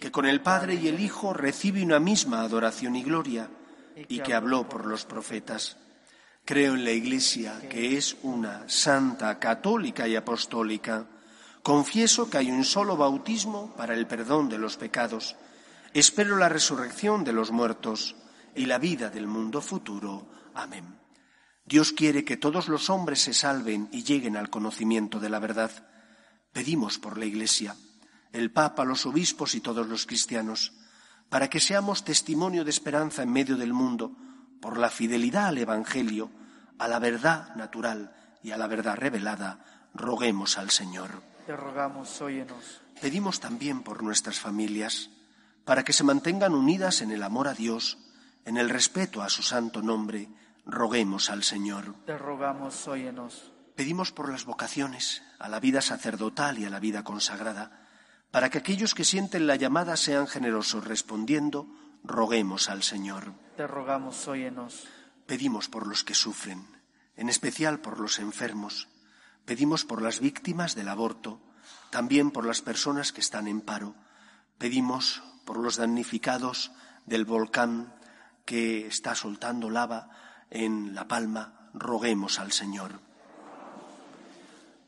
que 0.00 0.10
con 0.10 0.26
el 0.26 0.40
Padre 0.40 0.74
y 0.74 0.88
el 0.88 0.98
Hijo 0.98 1.34
recibe 1.34 1.82
una 1.82 2.00
misma 2.00 2.40
adoración 2.40 2.96
y 2.96 3.02
gloria, 3.02 3.50
y 4.08 4.20
que 4.20 4.34
habló 4.34 4.68
por 4.68 4.86
los 4.86 5.04
profetas. 5.04 5.76
Creo 6.44 6.74
en 6.74 6.84
la 6.84 6.92
Iglesia, 6.92 7.60
que 7.68 7.98
es 7.98 8.16
una 8.22 8.66
santa, 8.66 9.38
católica 9.38 10.08
y 10.08 10.16
apostólica. 10.16 11.06
Confieso 11.62 12.30
que 12.30 12.38
hay 12.38 12.50
un 12.50 12.64
solo 12.64 12.96
bautismo 12.96 13.74
para 13.76 13.94
el 13.94 14.06
perdón 14.06 14.48
de 14.48 14.58
los 14.58 14.78
pecados. 14.78 15.36
Espero 15.92 16.36
la 16.36 16.48
resurrección 16.48 17.22
de 17.22 17.34
los 17.34 17.50
muertos 17.50 18.16
y 18.54 18.64
la 18.64 18.78
vida 18.78 19.10
del 19.10 19.26
mundo 19.26 19.60
futuro. 19.60 20.26
Amén. 20.54 20.98
Dios 21.66 21.92
quiere 21.92 22.24
que 22.24 22.38
todos 22.38 22.68
los 22.68 22.88
hombres 22.88 23.20
se 23.20 23.34
salven 23.34 23.88
y 23.92 24.02
lleguen 24.02 24.36
al 24.36 24.48
conocimiento 24.48 25.20
de 25.20 25.28
la 25.28 25.38
verdad. 25.38 25.70
Pedimos 26.52 26.98
por 26.98 27.18
la 27.18 27.26
Iglesia, 27.26 27.76
el 28.32 28.50
Papa, 28.50 28.84
los 28.84 29.06
obispos 29.06 29.54
y 29.54 29.60
todos 29.60 29.86
los 29.86 30.06
cristianos, 30.06 30.72
para 31.28 31.48
que 31.48 31.60
seamos 31.60 32.04
testimonio 32.04 32.64
de 32.64 32.70
esperanza 32.70 33.22
en 33.22 33.32
medio 33.32 33.56
del 33.56 33.72
mundo, 33.72 34.16
por 34.60 34.78
la 34.78 34.90
fidelidad 34.90 35.46
al 35.46 35.58
Evangelio, 35.58 36.30
a 36.78 36.88
la 36.88 36.98
verdad 36.98 37.54
natural 37.56 38.14
y 38.42 38.50
a 38.50 38.56
la 38.56 38.66
verdad 38.66 38.96
revelada, 38.96 39.64
roguemos 39.94 40.58
al 40.58 40.70
Señor. 40.70 41.22
Te 41.46 41.56
rogamos, 41.56 42.20
óyenos. 42.20 42.80
Pedimos 43.00 43.40
también 43.40 43.82
por 43.82 44.02
nuestras 44.02 44.38
familias, 44.38 45.10
para 45.64 45.84
que 45.84 45.92
se 45.92 46.04
mantengan 46.04 46.54
unidas 46.54 47.00
en 47.00 47.10
el 47.10 47.22
amor 47.22 47.48
a 47.48 47.54
Dios, 47.54 47.98
en 48.44 48.56
el 48.56 48.68
respeto 48.68 49.22
a 49.22 49.28
su 49.28 49.42
santo 49.42 49.82
nombre, 49.82 50.28
roguemos 50.66 51.30
al 51.30 51.42
Señor. 51.42 51.94
Te 52.06 52.16
rogamos, 52.16 52.86
óyenos. 52.88 53.52
Pedimos 53.76 54.12
por 54.12 54.30
las 54.30 54.44
vocaciones, 54.44 55.22
a 55.38 55.48
la 55.48 55.60
vida 55.60 55.80
sacerdotal 55.80 56.58
y 56.58 56.64
a 56.64 56.70
la 56.70 56.80
vida 56.80 57.02
consagrada, 57.04 57.88
Para 58.30 58.48
que 58.48 58.58
aquellos 58.58 58.94
que 58.94 59.04
sienten 59.04 59.46
la 59.46 59.56
llamada 59.56 59.96
sean 59.96 60.28
generosos 60.28 60.84
respondiendo, 60.84 61.66
roguemos 62.04 62.68
al 62.68 62.82
Señor. 62.82 63.32
Te 63.56 63.66
rogamos, 63.66 64.28
óyenos. 64.28 64.86
Pedimos 65.26 65.68
por 65.68 65.86
los 65.86 66.04
que 66.04 66.14
sufren, 66.14 66.64
en 67.16 67.28
especial 67.28 67.80
por 67.80 67.98
los 67.98 68.18
enfermos. 68.18 68.88
Pedimos 69.44 69.84
por 69.84 70.00
las 70.00 70.20
víctimas 70.20 70.74
del 70.74 70.88
aborto, 70.88 71.40
también 71.90 72.30
por 72.30 72.46
las 72.46 72.62
personas 72.62 73.12
que 73.12 73.20
están 73.20 73.48
en 73.48 73.60
paro. 73.60 73.94
Pedimos 74.58 75.22
por 75.44 75.58
los 75.58 75.76
damnificados 75.76 76.70
del 77.06 77.24
volcán 77.24 77.92
que 78.44 78.86
está 78.86 79.14
soltando 79.14 79.70
lava 79.70 80.10
en 80.50 80.94
La 80.94 81.08
Palma. 81.08 81.70
Roguemos 81.74 82.38
al 82.38 82.52
Señor. 82.52 83.00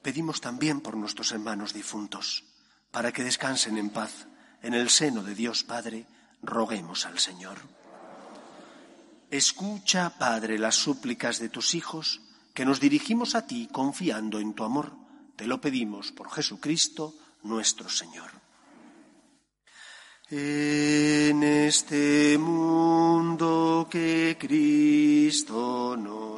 Pedimos 0.02 0.40
también 0.40 0.80
por 0.80 0.96
nuestros 0.96 1.30
hermanos 1.32 1.72
difuntos, 1.72 2.44
para 2.92 3.10
que 3.10 3.24
descansen 3.24 3.76
en 3.78 3.90
paz 3.90 4.28
en 4.62 4.74
el 4.74 4.88
seno 4.88 5.24
de 5.24 5.34
Dios 5.34 5.64
Padre. 5.64 6.06
Roguemos 6.42 7.06
al 7.06 7.18
Señor. 7.18 7.58
Escucha, 9.30 10.18
Padre, 10.18 10.58
las 10.58 10.76
súplicas 10.76 11.40
de 11.40 11.48
tus 11.48 11.74
hijos, 11.74 12.20
que 12.54 12.64
nos 12.64 12.78
dirigimos 12.78 13.34
a 13.34 13.46
ti 13.46 13.68
confiando 13.72 14.38
en 14.38 14.54
tu 14.54 14.62
amor. 14.62 14.92
Te 15.36 15.46
lo 15.46 15.60
pedimos 15.60 16.12
por 16.12 16.30
Jesucristo 16.30 17.14
nuestro 17.42 17.88
Señor. 17.88 18.30
En 20.30 21.42
este 21.42 22.38
mundo 22.38 23.88
que 23.90 24.36
Cristo 24.38 25.96
nos 25.96 26.31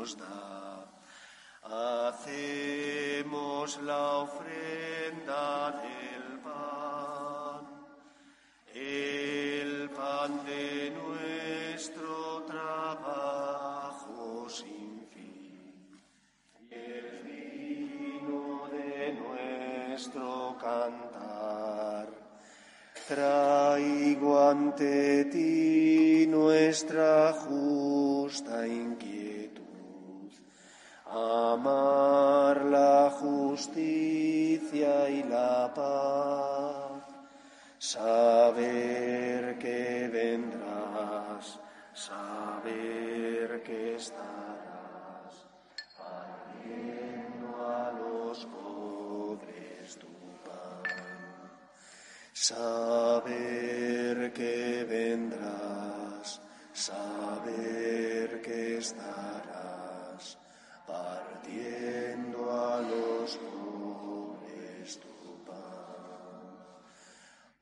Traigo 23.15 24.35
ante 24.41 25.27
ti 25.31 26.27
nuestra 26.27 27.33
justa 27.33 28.67
inquietud, 28.67 30.33
amar 31.07 32.65
la 32.65 33.11
justicia 33.13 35.09
y 35.11 35.23
la 35.23 35.73
paz, 35.73 37.05
saber 37.79 39.59
que 39.59 40.11
vendrás, 40.13 41.61
saber 41.93 43.63
que 43.63 43.95
estarás, 43.95 44.44
Saber 52.47 54.31
que 54.35 54.85
vendrás, 54.85 56.43
saber 56.75 58.43
que 58.43 58.77
estarás, 58.77 60.37
partiendo 60.87 62.53
a 62.53 62.83
los 62.83 63.39
pobres 63.39 65.01
tu 65.01 65.43
pan. 65.47 65.57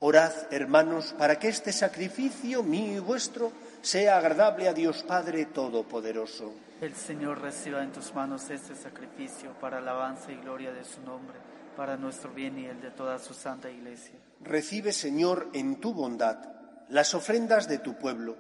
Orad, 0.01 0.33
hermanos, 0.51 1.15
para 1.17 1.39
que 1.39 1.47
este 1.47 1.73
sacrificio 1.73 2.65
mío 2.65 2.97
y 2.97 2.99
vuestro 2.99 3.53
sea 3.83 4.17
agradable 4.17 4.69
a 4.69 4.75
Dios 4.75 5.05
Padre 5.05 5.45
Todopoderoso. 5.45 6.53
El 6.81 6.97
Señor 6.97 7.41
reciba 7.41 7.85
en 7.85 7.93
tus 7.93 8.13
manos 8.13 8.51
este 8.51 8.75
sacrificio 8.75 9.53
para 9.61 9.79
alabanza 9.79 10.33
y 10.33 10.39
gloria 10.39 10.73
de 10.73 10.83
su 10.83 11.01
nombre, 11.03 11.39
para 11.77 11.97
nuestro 11.97 12.33
bien 12.33 12.59
y 12.59 12.67
el 12.67 12.81
de 12.81 12.91
toda 12.91 13.21
su 13.21 13.33
santa 13.33 13.71
iglesia. 13.71 14.19
Recibe, 14.45 14.93
Señor, 14.93 15.51
en 15.53 15.81
tu 15.81 15.95
bondad 15.95 16.53
las 16.89 17.15
ofrendas 17.15 17.69
de 17.69 17.79
tu 17.79 17.97
pueblo, 17.97 18.37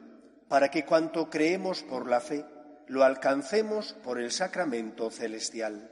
para 0.47 0.71
que 0.71 0.85
cuanto 0.85 1.31
creemos 1.31 1.83
por 1.83 2.07
la 2.07 2.21
fe, 2.21 2.45
lo 2.87 3.03
alcancemos 3.03 3.95
por 3.95 4.21
el 4.21 4.31
sacramento 4.31 5.11
celestial. 5.11 5.89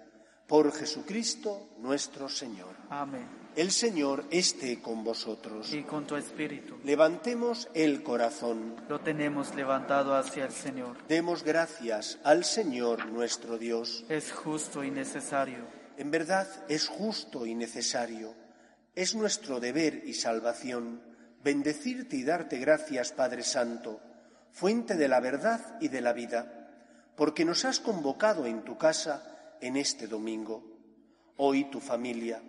Por 0.46 0.70
Jesucristo 0.72 1.70
nuestro 1.78 2.28
Señor. 2.28 2.76
Amén. 2.90 3.26
El 3.56 3.70
Señor 3.70 4.26
esté 4.30 4.82
con 4.82 5.02
vosotros. 5.02 5.72
Y 5.72 5.84
con 5.84 6.06
tu 6.06 6.16
espíritu. 6.16 6.78
Levantemos 6.84 7.68
el 7.72 8.02
corazón. 8.02 8.76
Lo 8.88 9.00
tenemos 9.00 9.54
levantado 9.54 10.14
hacia 10.14 10.44
el 10.44 10.52
Señor. 10.52 10.96
Demos 11.08 11.42
gracias 11.42 12.18
al 12.24 12.44
Señor 12.44 13.06
nuestro 13.06 13.56
Dios. 13.56 14.04
Es 14.08 14.32
justo 14.32 14.84
y 14.84 14.90
necesario. 14.90 15.64
En 15.96 16.10
verdad 16.10 16.46
es 16.68 16.88
justo 16.88 17.46
y 17.46 17.54
necesario. 17.54 18.34
Es 18.94 19.14
nuestro 19.14 19.60
deber 19.60 20.02
y 20.04 20.14
salvación 20.14 21.00
bendecirte 21.44 22.16
y 22.16 22.24
darte 22.24 22.58
gracias, 22.58 23.12
Padre 23.12 23.44
Santo, 23.44 24.00
fuente 24.50 24.96
de 24.96 25.06
la 25.06 25.20
verdad 25.20 25.76
y 25.80 25.88
de 25.88 26.00
la 26.00 26.12
vida, 26.12 26.68
porque 27.16 27.44
nos 27.44 27.64
has 27.64 27.78
convocado 27.78 28.46
en 28.46 28.62
tu 28.62 28.76
casa 28.76 29.56
en 29.60 29.76
este 29.76 30.06
domingo. 30.06 30.64
Hoy 31.36 31.70
tu 31.70 31.80
familia, 31.80 32.42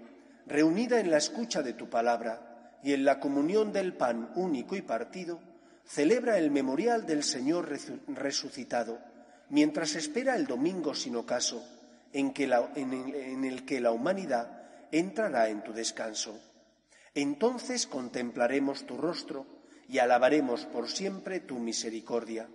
reunida 0.47 0.99
en 0.99 1.11
la 1.11 1.17
escucha 1.17 1.61
de 1.61 1.73
tu 1.73 1.89
palabra 1.89 2.79
y 2.83 2.93
en 2.93 3.05
la 3.05 3.19
comunión 3.19 3.71
del 3.71 3.93
pan 3.93 4.31
único 4.35 4.75
y 4.75 4.81
partido, 4.81 5.39
celebra 5.85 6.39
el 6.39 6.49
memorial 6.49 7.05
del 7.05 7.23
Señor 7.23 7.69
resucitado, 8.07 8.99
mientras 9.49 9.95
espera 9.95 10.35
el 10.35 10.47
domingo 10.47 10.95
sin 10.95 11.15
ocaso, 11.15 11.63
en, 12.13 12.33
en 12.35 13.45
el 13.45 13.63
que 13.63 13.79
la 13.79 13.91
humanidad 13.91 14.60
entrará 14.91 15.49
en 15.49 15.63
tu 15.63 15.73
descanso. 15.73 16.39
Entonces 17.13 17.87
contemplaremos 17.87 18.85
tu 18.85 18.97
rostro 18.97 19.45
y 19.87 19.99
alabaremos 19.99 20.65
por 20.65 20.89
siempre 20.89 21.41
tu 21.41 21.59
misericordia. 21.59 22.47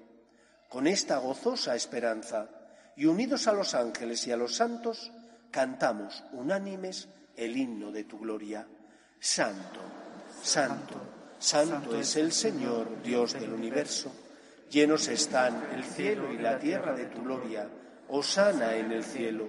Con 0.69 0.87
esta 0.87 1.19
gozosa 1.19 1.77
esperanza 1.77 2.49
y 2.97 3.07
unidos 3.07 3.47
a 3.47 3.53
los 3.53 3.75
ángeles 3.75 4.27
y 4.27 4.33
a 4.33 4.37
los 4.37 4.57
santos, 4.57 5.13
cantamos 5.51 6.25
unánimes 6.33 7.09
el 7.37 7.57
himno 7.57 7.93
de 7.93 8.05
tu 8.05 8.19
gloria. 8.19 8.67
Santo, 9.21 9.81
santo, 10.43 11.01
santo 11.39 11.99
es 11.99 12.17
el 12.17 12.33
Señor, 12.33 13.03
Dios 13.03 13.35
del 13.35 13.53
universo. 13.53 14.13
Llenos 14.71 15.09
están 15.09 15.69
el 15.75 15.85
cielo 15.85 16.33
y 16.33 16.39
la 16.39 16.59
tierra 16.59 16.95
de 16.95 17.07
tu 17.07 17.23
gloria. 17.23 17.69
Osana 18.09 18.77
en 18.77 18.93
el 18.93 19.05
cielo. 19.05 19.49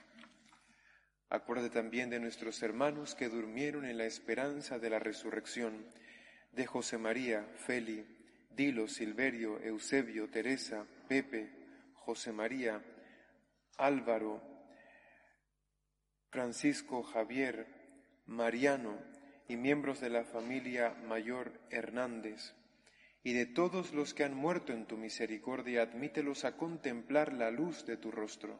Acuérdate 1.31 1.69
también 1.69 2.09
de 2.09 2.19
nuestros 2.19 2.61
hermanos 2.61 3.15
que 3.15 3.29
durmieron 3.29 3.85
en 3.85 3.97
la 3.97 4.03
esperanza 4.03 4.79
de 4.79 4.89
la 4.89 4.99
resurrección, 4.99 5.85
de 6.51 6.65
José 6.65 6.97
María, 6.97 7.47
Feli, 7.55 8.05
Dilo, 8.49 8.89
Silverio, 8.89 9.57
Eusebio, 9.61 10.29
Teresa, 10.29 10.85
Pepe, 11.07 11.49
José 11.93 12.33
María, 12.33 12.83
Álvaro, 13.77 14.43
Francisco, 16.31 17.01
Javier, 17.01 17.65
Mariano 18.25 18.99
y 19.47 19.55
miembros 19.55 20.01
de 20.01 20.09
la 20.09 20.25
familia 20.25 20.89
mayor 21.07 21.61
Hernández, 21.69 22.55
y 23.23 23.31
de 23.31 23.45
todos 23.45 23.93
los 23.93 24.13
que 24.13 24.25
han 24.25 24.35
muerto 24.35 24.73
en 24.73 24.85
tu 24.85 24.97
misericordia, 24.97 25.83
admítelos 25.83 26.43
a 26.43 26.57
contemplar 26.57 27.31
la 27.31 27.51
luz 27.51 27.85
de 27.85 27.95
tu 27.95 28.11
rostro 28.11 28.59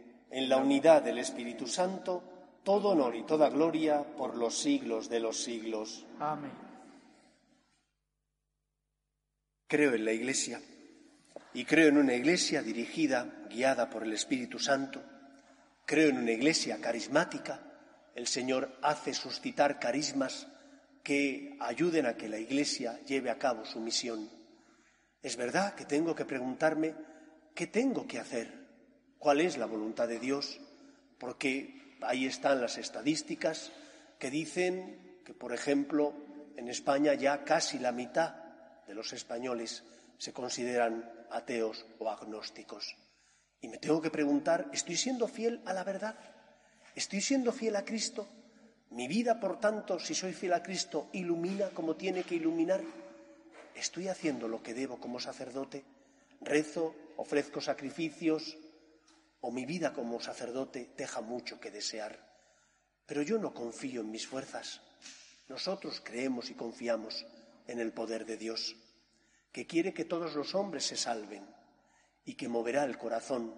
en 0.31 0.47
la 0.47 0.57
unidad 0.57 1.03
del 1.03 1.19
Espíritu 1.19 1.67
Santo, 1.67 2.23
todo 2.63 2.89
honor 2.89 3.15
y 3.15 3.23
toda 3.23 3.49
gloria 3.49 4.03
por 4.15 4.35
los 4.35 4.57
siglos 4.57 5.09
de 5.09 5.19
los 5.19 5.43
siglos. 5.43 6.05
Amén. 6.19 6.51
Creo 9.67 9.93
en 9.93 10.05
la 10.05 10.13
Iglesia 10.13 10.61
y 11.53 11.65
creo 11.65 11.89
en 11.89 11.97
una 11.97 12.13
Iglesia 12.13 12.61
dirigida, 12.61 13.45
guiada 13.49 13.89
por 13.89 14.03
el 14.03 14.13
Espíritu 14.13 14.57
Santo. 14.57 15.03
Creo 15.85 16.09
en 16.09 16.17
una 16.17 16.31
Iglesia 16.31 16.79
carismática. 16.79 17.59
El 18.15 18.27
Señor 18.27 18.77
hace 18.81 19.13
suscitar 19.13 19.79
carismas 19.79 20.47
que 21.03 21.57
ayuden 21.59 22.05
a 22.05 22.15
que 22.15 22.29
la 22.29 22.37
Iglesia 22.37 22.99
lleve 23.05 23.29
a 23.29 23.37
cabo 23.37 23.65
su 23.65 23.79
misión. 23.79 24.29
Es 25.21 25.35
verdad 25.35 25.75
que 25.75 25.85
tengo 25.85 26.15
que 26.15 26.25
preguntarme 26.25 26.95
qué 27.53 27.67
tengo 27.67 28.07
que 28.07 28.19
hacer 28.19 28.60
cuál 29.21 29.39
es 29.39 29.57
la 29.57 29.67
voluntad 29.67 30.07
de 30.07 30.19
Dios, 30.19 30.59
porque 31.19 31.95
ahí 32.01 32.25
están 32.25 32.59
las 32.59 32.79
estadísticas 32.79 33.71
que 34.17 34.31
dicen 34.31 35.21
que, 35.23 35.35
por 35.35 35.53
ejemplo, 35.53 36.15
en 36.57 36.67
España 36.67 37.13
ya 37.13 37.43
casi 37.43 37.77
la 37.77 37.91
mitad 37.91 38.33
de 38.87 38.95
los 38.95 39.13
españoles 39.13 39.83
se 40.17 40.33
consideran 40.33 41.07
ateos 41.29 41.85
o 41.99 42.09
agnósticos. 42.09 42.95
Y 43.61 43.67
me 43.67 43.77
tengo 43.77 44.01
que 44.01 44.09
preguntar, 44.09 44.67
¿estoy 44.73 44.97
siendo 44.97 45.27
fiel 45.27 45.61
a 45.65 45.73
la 45.73 45.83
verdad? 45.83 46.15
¿Estoy 46.95 47.21
siendo 47.21 47.51
fiel 47.51 47.75
a 47.75 47.85
Cristo? 47.85 48.27
¿Mi 48.89 49.07
vida, 49.07 49.39
por 49.39 49.59
tanto, 49.59 49.99
si 49.99 50.15
soy 50.15 50.33
fiel 50.33 50.53
a 50.53 50.63
Cristo, 50.63 51.09
ilumina 51.13 51.69
como 51.69 51.95
tiene 51.95 52.23
que 52.23 52.35
iluminar? 52.35 52.81
¿Estoy 53.75 54.07
haciendo 54.07 54.47
lo 54.47 54.63
que 54.63 54.73
debo 54.73 54.99
como 54.99 55.19
sacerdote? 55.19 55.85
¿Rezo? 56.41 56.95
¿Ofrezco 57.17 57.61
sacrificios? 57.61 58.57
O 59.41 59.51
mi 59.51 59.65
vida 59.65 59.93
como 59.93 60.21
sacerdote 60.21 60.93
deja 60.95 61.21
mucho 61.21 61.59
que 61.59 61.71
desear. 61.71 62.19
Pero 63.05 63.21
yo 63.23 63.37
no 63.37 63.53
confío 63.53 64.01
en 64.01 64.11
mis 64.11 64.27
fuerzas. 64.27 64.81
Nosotros 65.49 66.01
creemos 66.03 66.49
y 66.49 66.53
confiamos 66.53 67.25
en 67.67 67.79
el 67.79 67.91
poder 67.91 68.25
de 68.25 68.37
Dios, 68.37 68.75
que 69.51 69.67
quiere 69.67 69.93
que 69.93 70.05
todos 70.05 70.35
los 70.35 70.55
hombres 70.55 70.85
se 70.85 70.95
salven 70.95 71.45
y 72.23 72.35
que 72.35 72.47
moverá 72.47 72.85
el 72.85 72.97
corazón 72.97 73.53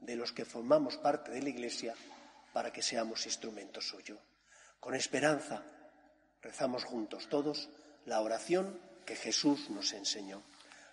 de 0.00 0.16
los 0.16 0.32
que 0.32 0.44
formamos 0.44 0.96
parte 0.96 1.30
de 1.30 1.42
la 1.42 1.50
Iglesia 1.50 1.94
para 2.52 2.72
que 2.72 2.82
seamos 2.82 3.26
instrumentos 3.26 3.86
suyo. 3.86 4.18
Con 4.80 4.94
esperanza 4.94 5.62
rezamos 6.42 6.84
juntos 6.84 7.28
todos 7.28 7.68
la 8.06 8.20
oración 8.22 8.80
que 9.04 9.14
Jesús 9.14 9.70
nos 9.70 9.92
enseñó. 9.92 10.42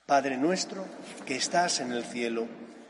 Padre 0.06 0.38
nuestro 0.38 0.86
que 1.26 1.36
estás 1.36 1.80
en 1.80 1.92
el 1.92 2.04
cielo, 2.04 2.48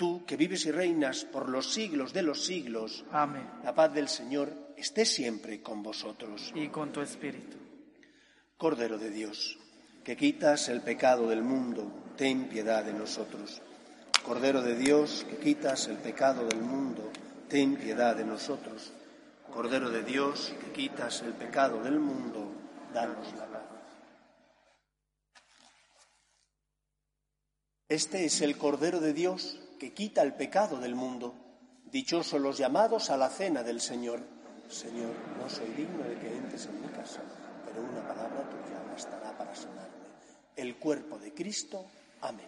tú 0.00 0.24
que 0.24 0.38
vives 0.38 0.64
y 0.64 0.70
reinas 0.70 1.26
por 1.26 1.50
los 1.50 1.74
siglos 1.74 2.14
de 2.14 2.22
los 2.22 2.46
siglos. 2.46 3.04
Amén. 3.12 3.46
La 3.62 3.74
paz 3.74 3.92
del 3.92 4.08
Señor 4.08 4.50
esté 4.74 5.04
siempre 5.04 5.60
con 5.60 5.82
vosotros. 5.82 6.52
Y 6.54 6.68
con 6.68 6.90
tu 6.90 7.02
espíritu. 7.02 7.58
Cordero 8.56 8.96
de 8.96 9.10
Dios, 9.10 9.58
que 10.02 10.16
quitas 10.16 10.70
el 10.70 10.80
pecado 10.80 11.28
del 11.28 11.42
mundo, 11.42 12.14
ten 12.16 12.48
piedad 12.48 12.82
de 12.82 12.94
nosotros. 12.94 13.60
Cordero 14.24 14.62
de 14.62 14.74
Dios, 14.74 15.26
que 15.28 15.36
quitas 15.36 15.86
el 15.88 15.98
pecado 15.98 16.46
del 16.46 16.62
mundo, 16.62 17.10
ten 17.50 17.76
piedad 17.76 18.16
de 18.16 18.24
nosotros. 18.24 18.94
Cordero 19.52 19.90
de 19.90 20.02
Dios, 20.02 20.54
que 20.62 20.72
quitas 20.72 21.20
el 21.20 21.34
pecado 21.34 21.82
del 21.82 22.00
mundo, 22.00 22.50
danos 22.94 23.34
la 23.34 23.44
paz. 23.44 23.62
Este 27.86 28.24
es 28.24 28.40
el 28.40 28.56
Cordero 28.56 29.00
de 29.00 29.12
Dios 29.12 29.60
que 29.80 29.94
quita 29.94 30.20
el 30.20 30.34
pecado 30.34 30.78
del 30.78 30.94
mundo. 30.94 31.34
Dichosos 31.90 32.38
los 32.38 32.58
llamados 32.58 33.08
a 33.08 33.16
la 33.16 33.30
cena 33.30 33.62
del 33.62 33.80
Señor. 33.80 34.20
Señor, 34.68 35.14
no 35.38 35.48
soy 35.48 35.68
digno 35.70 36.04
de 36.04 36.16
que 36.16 36.36
entres 36.36 36.66
en 36.66 36.82
mi 36.82 36.88
casa, 36.88 37.22
pero 37.64 37.82
una 37.82 38.06
palabra 38.06 38.48
tuya 38.50 38.78
bastará 38.92 39.36
para 39.36 39.54
sanarme. 39.54 39.90
El 40.54 40.76
cuerpo 40.76 41.18
de 41.18 41.32
Cristo. 41.32 41.86
Amén. 42.20 42.46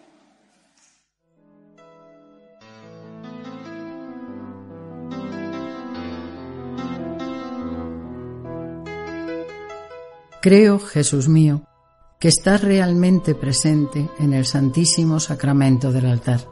Creo, 10.43 10.79
Jesús 10.79 11.29
mío, 11.29 11.63
que 12.21 12.29
estás 12.29 12.63
realmente 12.63 13.35
presente 13.35 14.11
en 14.19 14.35
el 14.35 14.45
Santísimo 14.45 15.19
Sacramento 15.19 15.93
del 15.93 16.07
altar. 16.07 16.52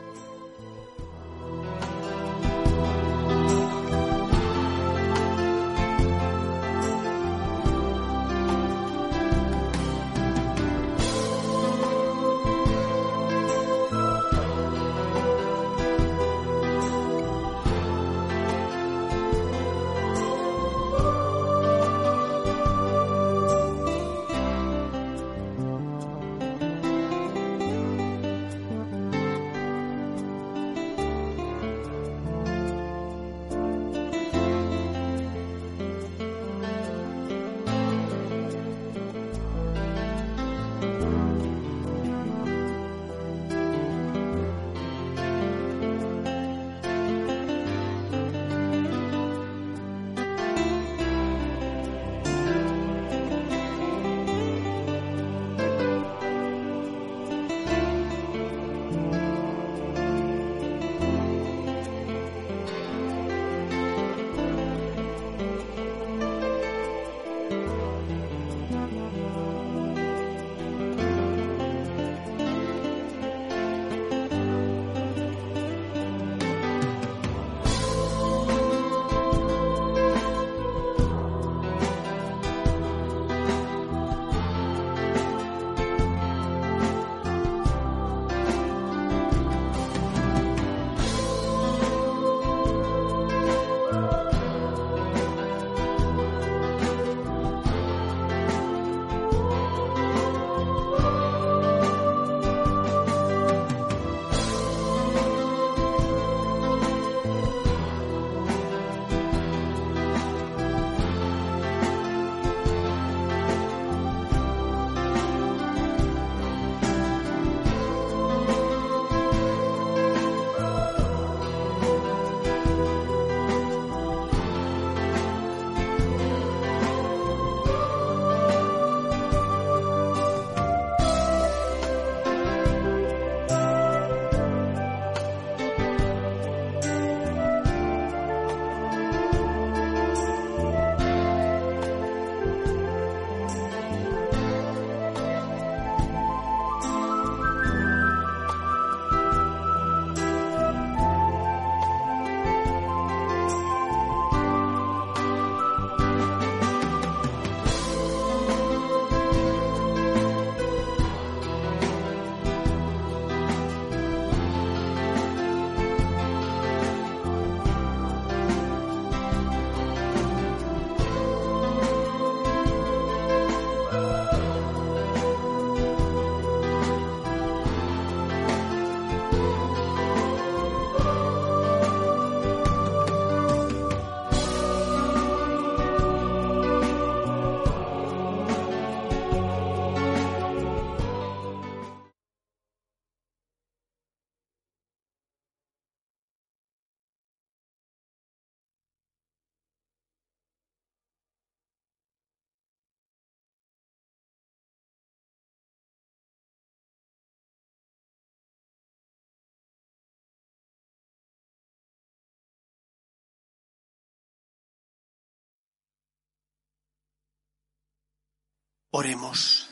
Oremos. 218.93 219.69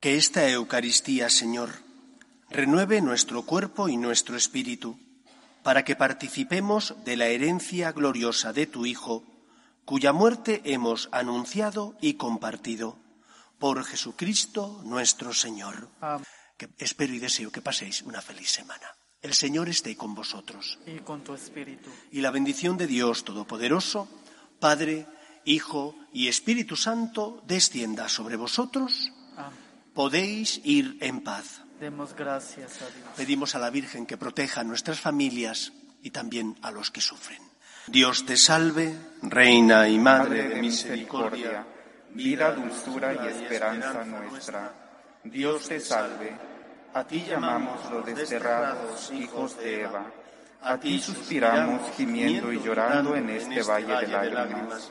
Que 0.00 0.16
esta 0.16 0.48
Eucaristía, 0.48 1.30
Señor, 1.30 1.70
renueve 2.48 3.00
nuestro 3.00 3.42
cuerpo 3.42 3.88
y 3.88 3.96
nuestro 3.96 4.36
espíritu, 4.36 4.98
para 5.62 5.84
que 5.84 5.94
participemos 5.94 6.96
de 7.04 7.16
la 7.16 7.26
herencia 7.26 7.92
gloriosa 7.92 8.52
de 8.52 8.66
tu 8.66 8.84
Hijo, 8.84 9.22
cuya 9.84 10.12
muerte 10.12 10.60
hemos 10.64 11.08
anunciado 11.12 11.94
y 12.00 12.14
compartido. 12.14 12.98
Por 13.60 13.84
Jesucristo 13.84 14.80
nuestro 14.84 15.32
Señor. 15.32 15.88
Que 16.56 16.68
espero 16.78 17.14
y 17.14 17.20
deseo 17.20 17.52
que 17.52 17.62
paséis 17.62 18.02
una 18.02 18.20
feliz 18.20 18.50
semana. 18.50 18.86
El 19.22 19.34
Señor 19.34 19.68
esté 19.68 19.96
con 19.96 20.16
vosotros. 20.16 20.80
Y 20.84 20.98
con 20.98 21.22
tu 21.22 21.32
espíritu. 21.32 21.90
Y 22.10 22.22
la 22.22 22.32
bendición 22.32 22.76
de 22.76 22.88
Dios 22.88 23.22
Todopoderoso, 23.22 24.08
Padre, 24.58 25.06
Hijo 25.44 25.96
y 26.12 26.28
Espíritu 26.28 26.76
Santo, 26.76 27.42
descienda 27.46 28.08
sobre 28.08 28.36
vosotros. 28.36 29.12
Podéis 29.94 30.60
ir 30.64 30.98
en 31.00 31.22
paz. 31.22 31.62
Demos 31.80 32.14
gracias 32.14 32.82
a 32.82 32.86
Dios. 32.86 33.08
Pedimos 33.16 33.54
a 33.54 33.58
la 33.58 33.70
Virgen 33.70 34.06
que 34.06 34.16
proteja 34.16 34.60
a 34.60 34.64
nuestras 34.64 35.00
familias 35.00 35.72
y 36.02 36.10
también 36.10 36.58
a 36.62 36.70
los 36.70 36.90
que 36.90 37.00
sufren. 37.00 37.42
Dios 37.86 38.24
te 38.26 38.36
salve, 38.36 38.94
Reina 39.22 39.88
y 39.88 39.98
Madre 39.98 40.48
de 40.48 40.60
misericordia, 40.60 41.66
vida, 42.14 42.52
dulzura 42.52 43.14
y 43.14 43.28
esperanza 43.28 44.04
nuestra. 44.04 44.74
Dios 45.24 45.68
te 45.68 45.80
salve. 45.80 46.36
A 46.92 47.04
ti 47.04 47.24
llamamos 47.28 47.90
los 47.90 48.04
desterrados 48.04 49.10
hijos 49.12 49.56
de 49.58 49.82
Eva. 49.82 50.06
A 50.62 50.78
ti 50.78 51.00
suspiramos 51.00 51.90
gimiendo 51.96 52.52
y 52.52 52.60
llorando 52.60 53.16
en 53.16 53.30
este 53.30 53.62
valle 53.62 54.06
de 54.06 54.30
lágrimas. 54.30 54.90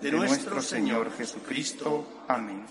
de 0.00 0.12
nuestro 0.12 0.60
Señor 0.62 1.10
Jesucristo. 1.16 2.24
Amén. 2.28 2.64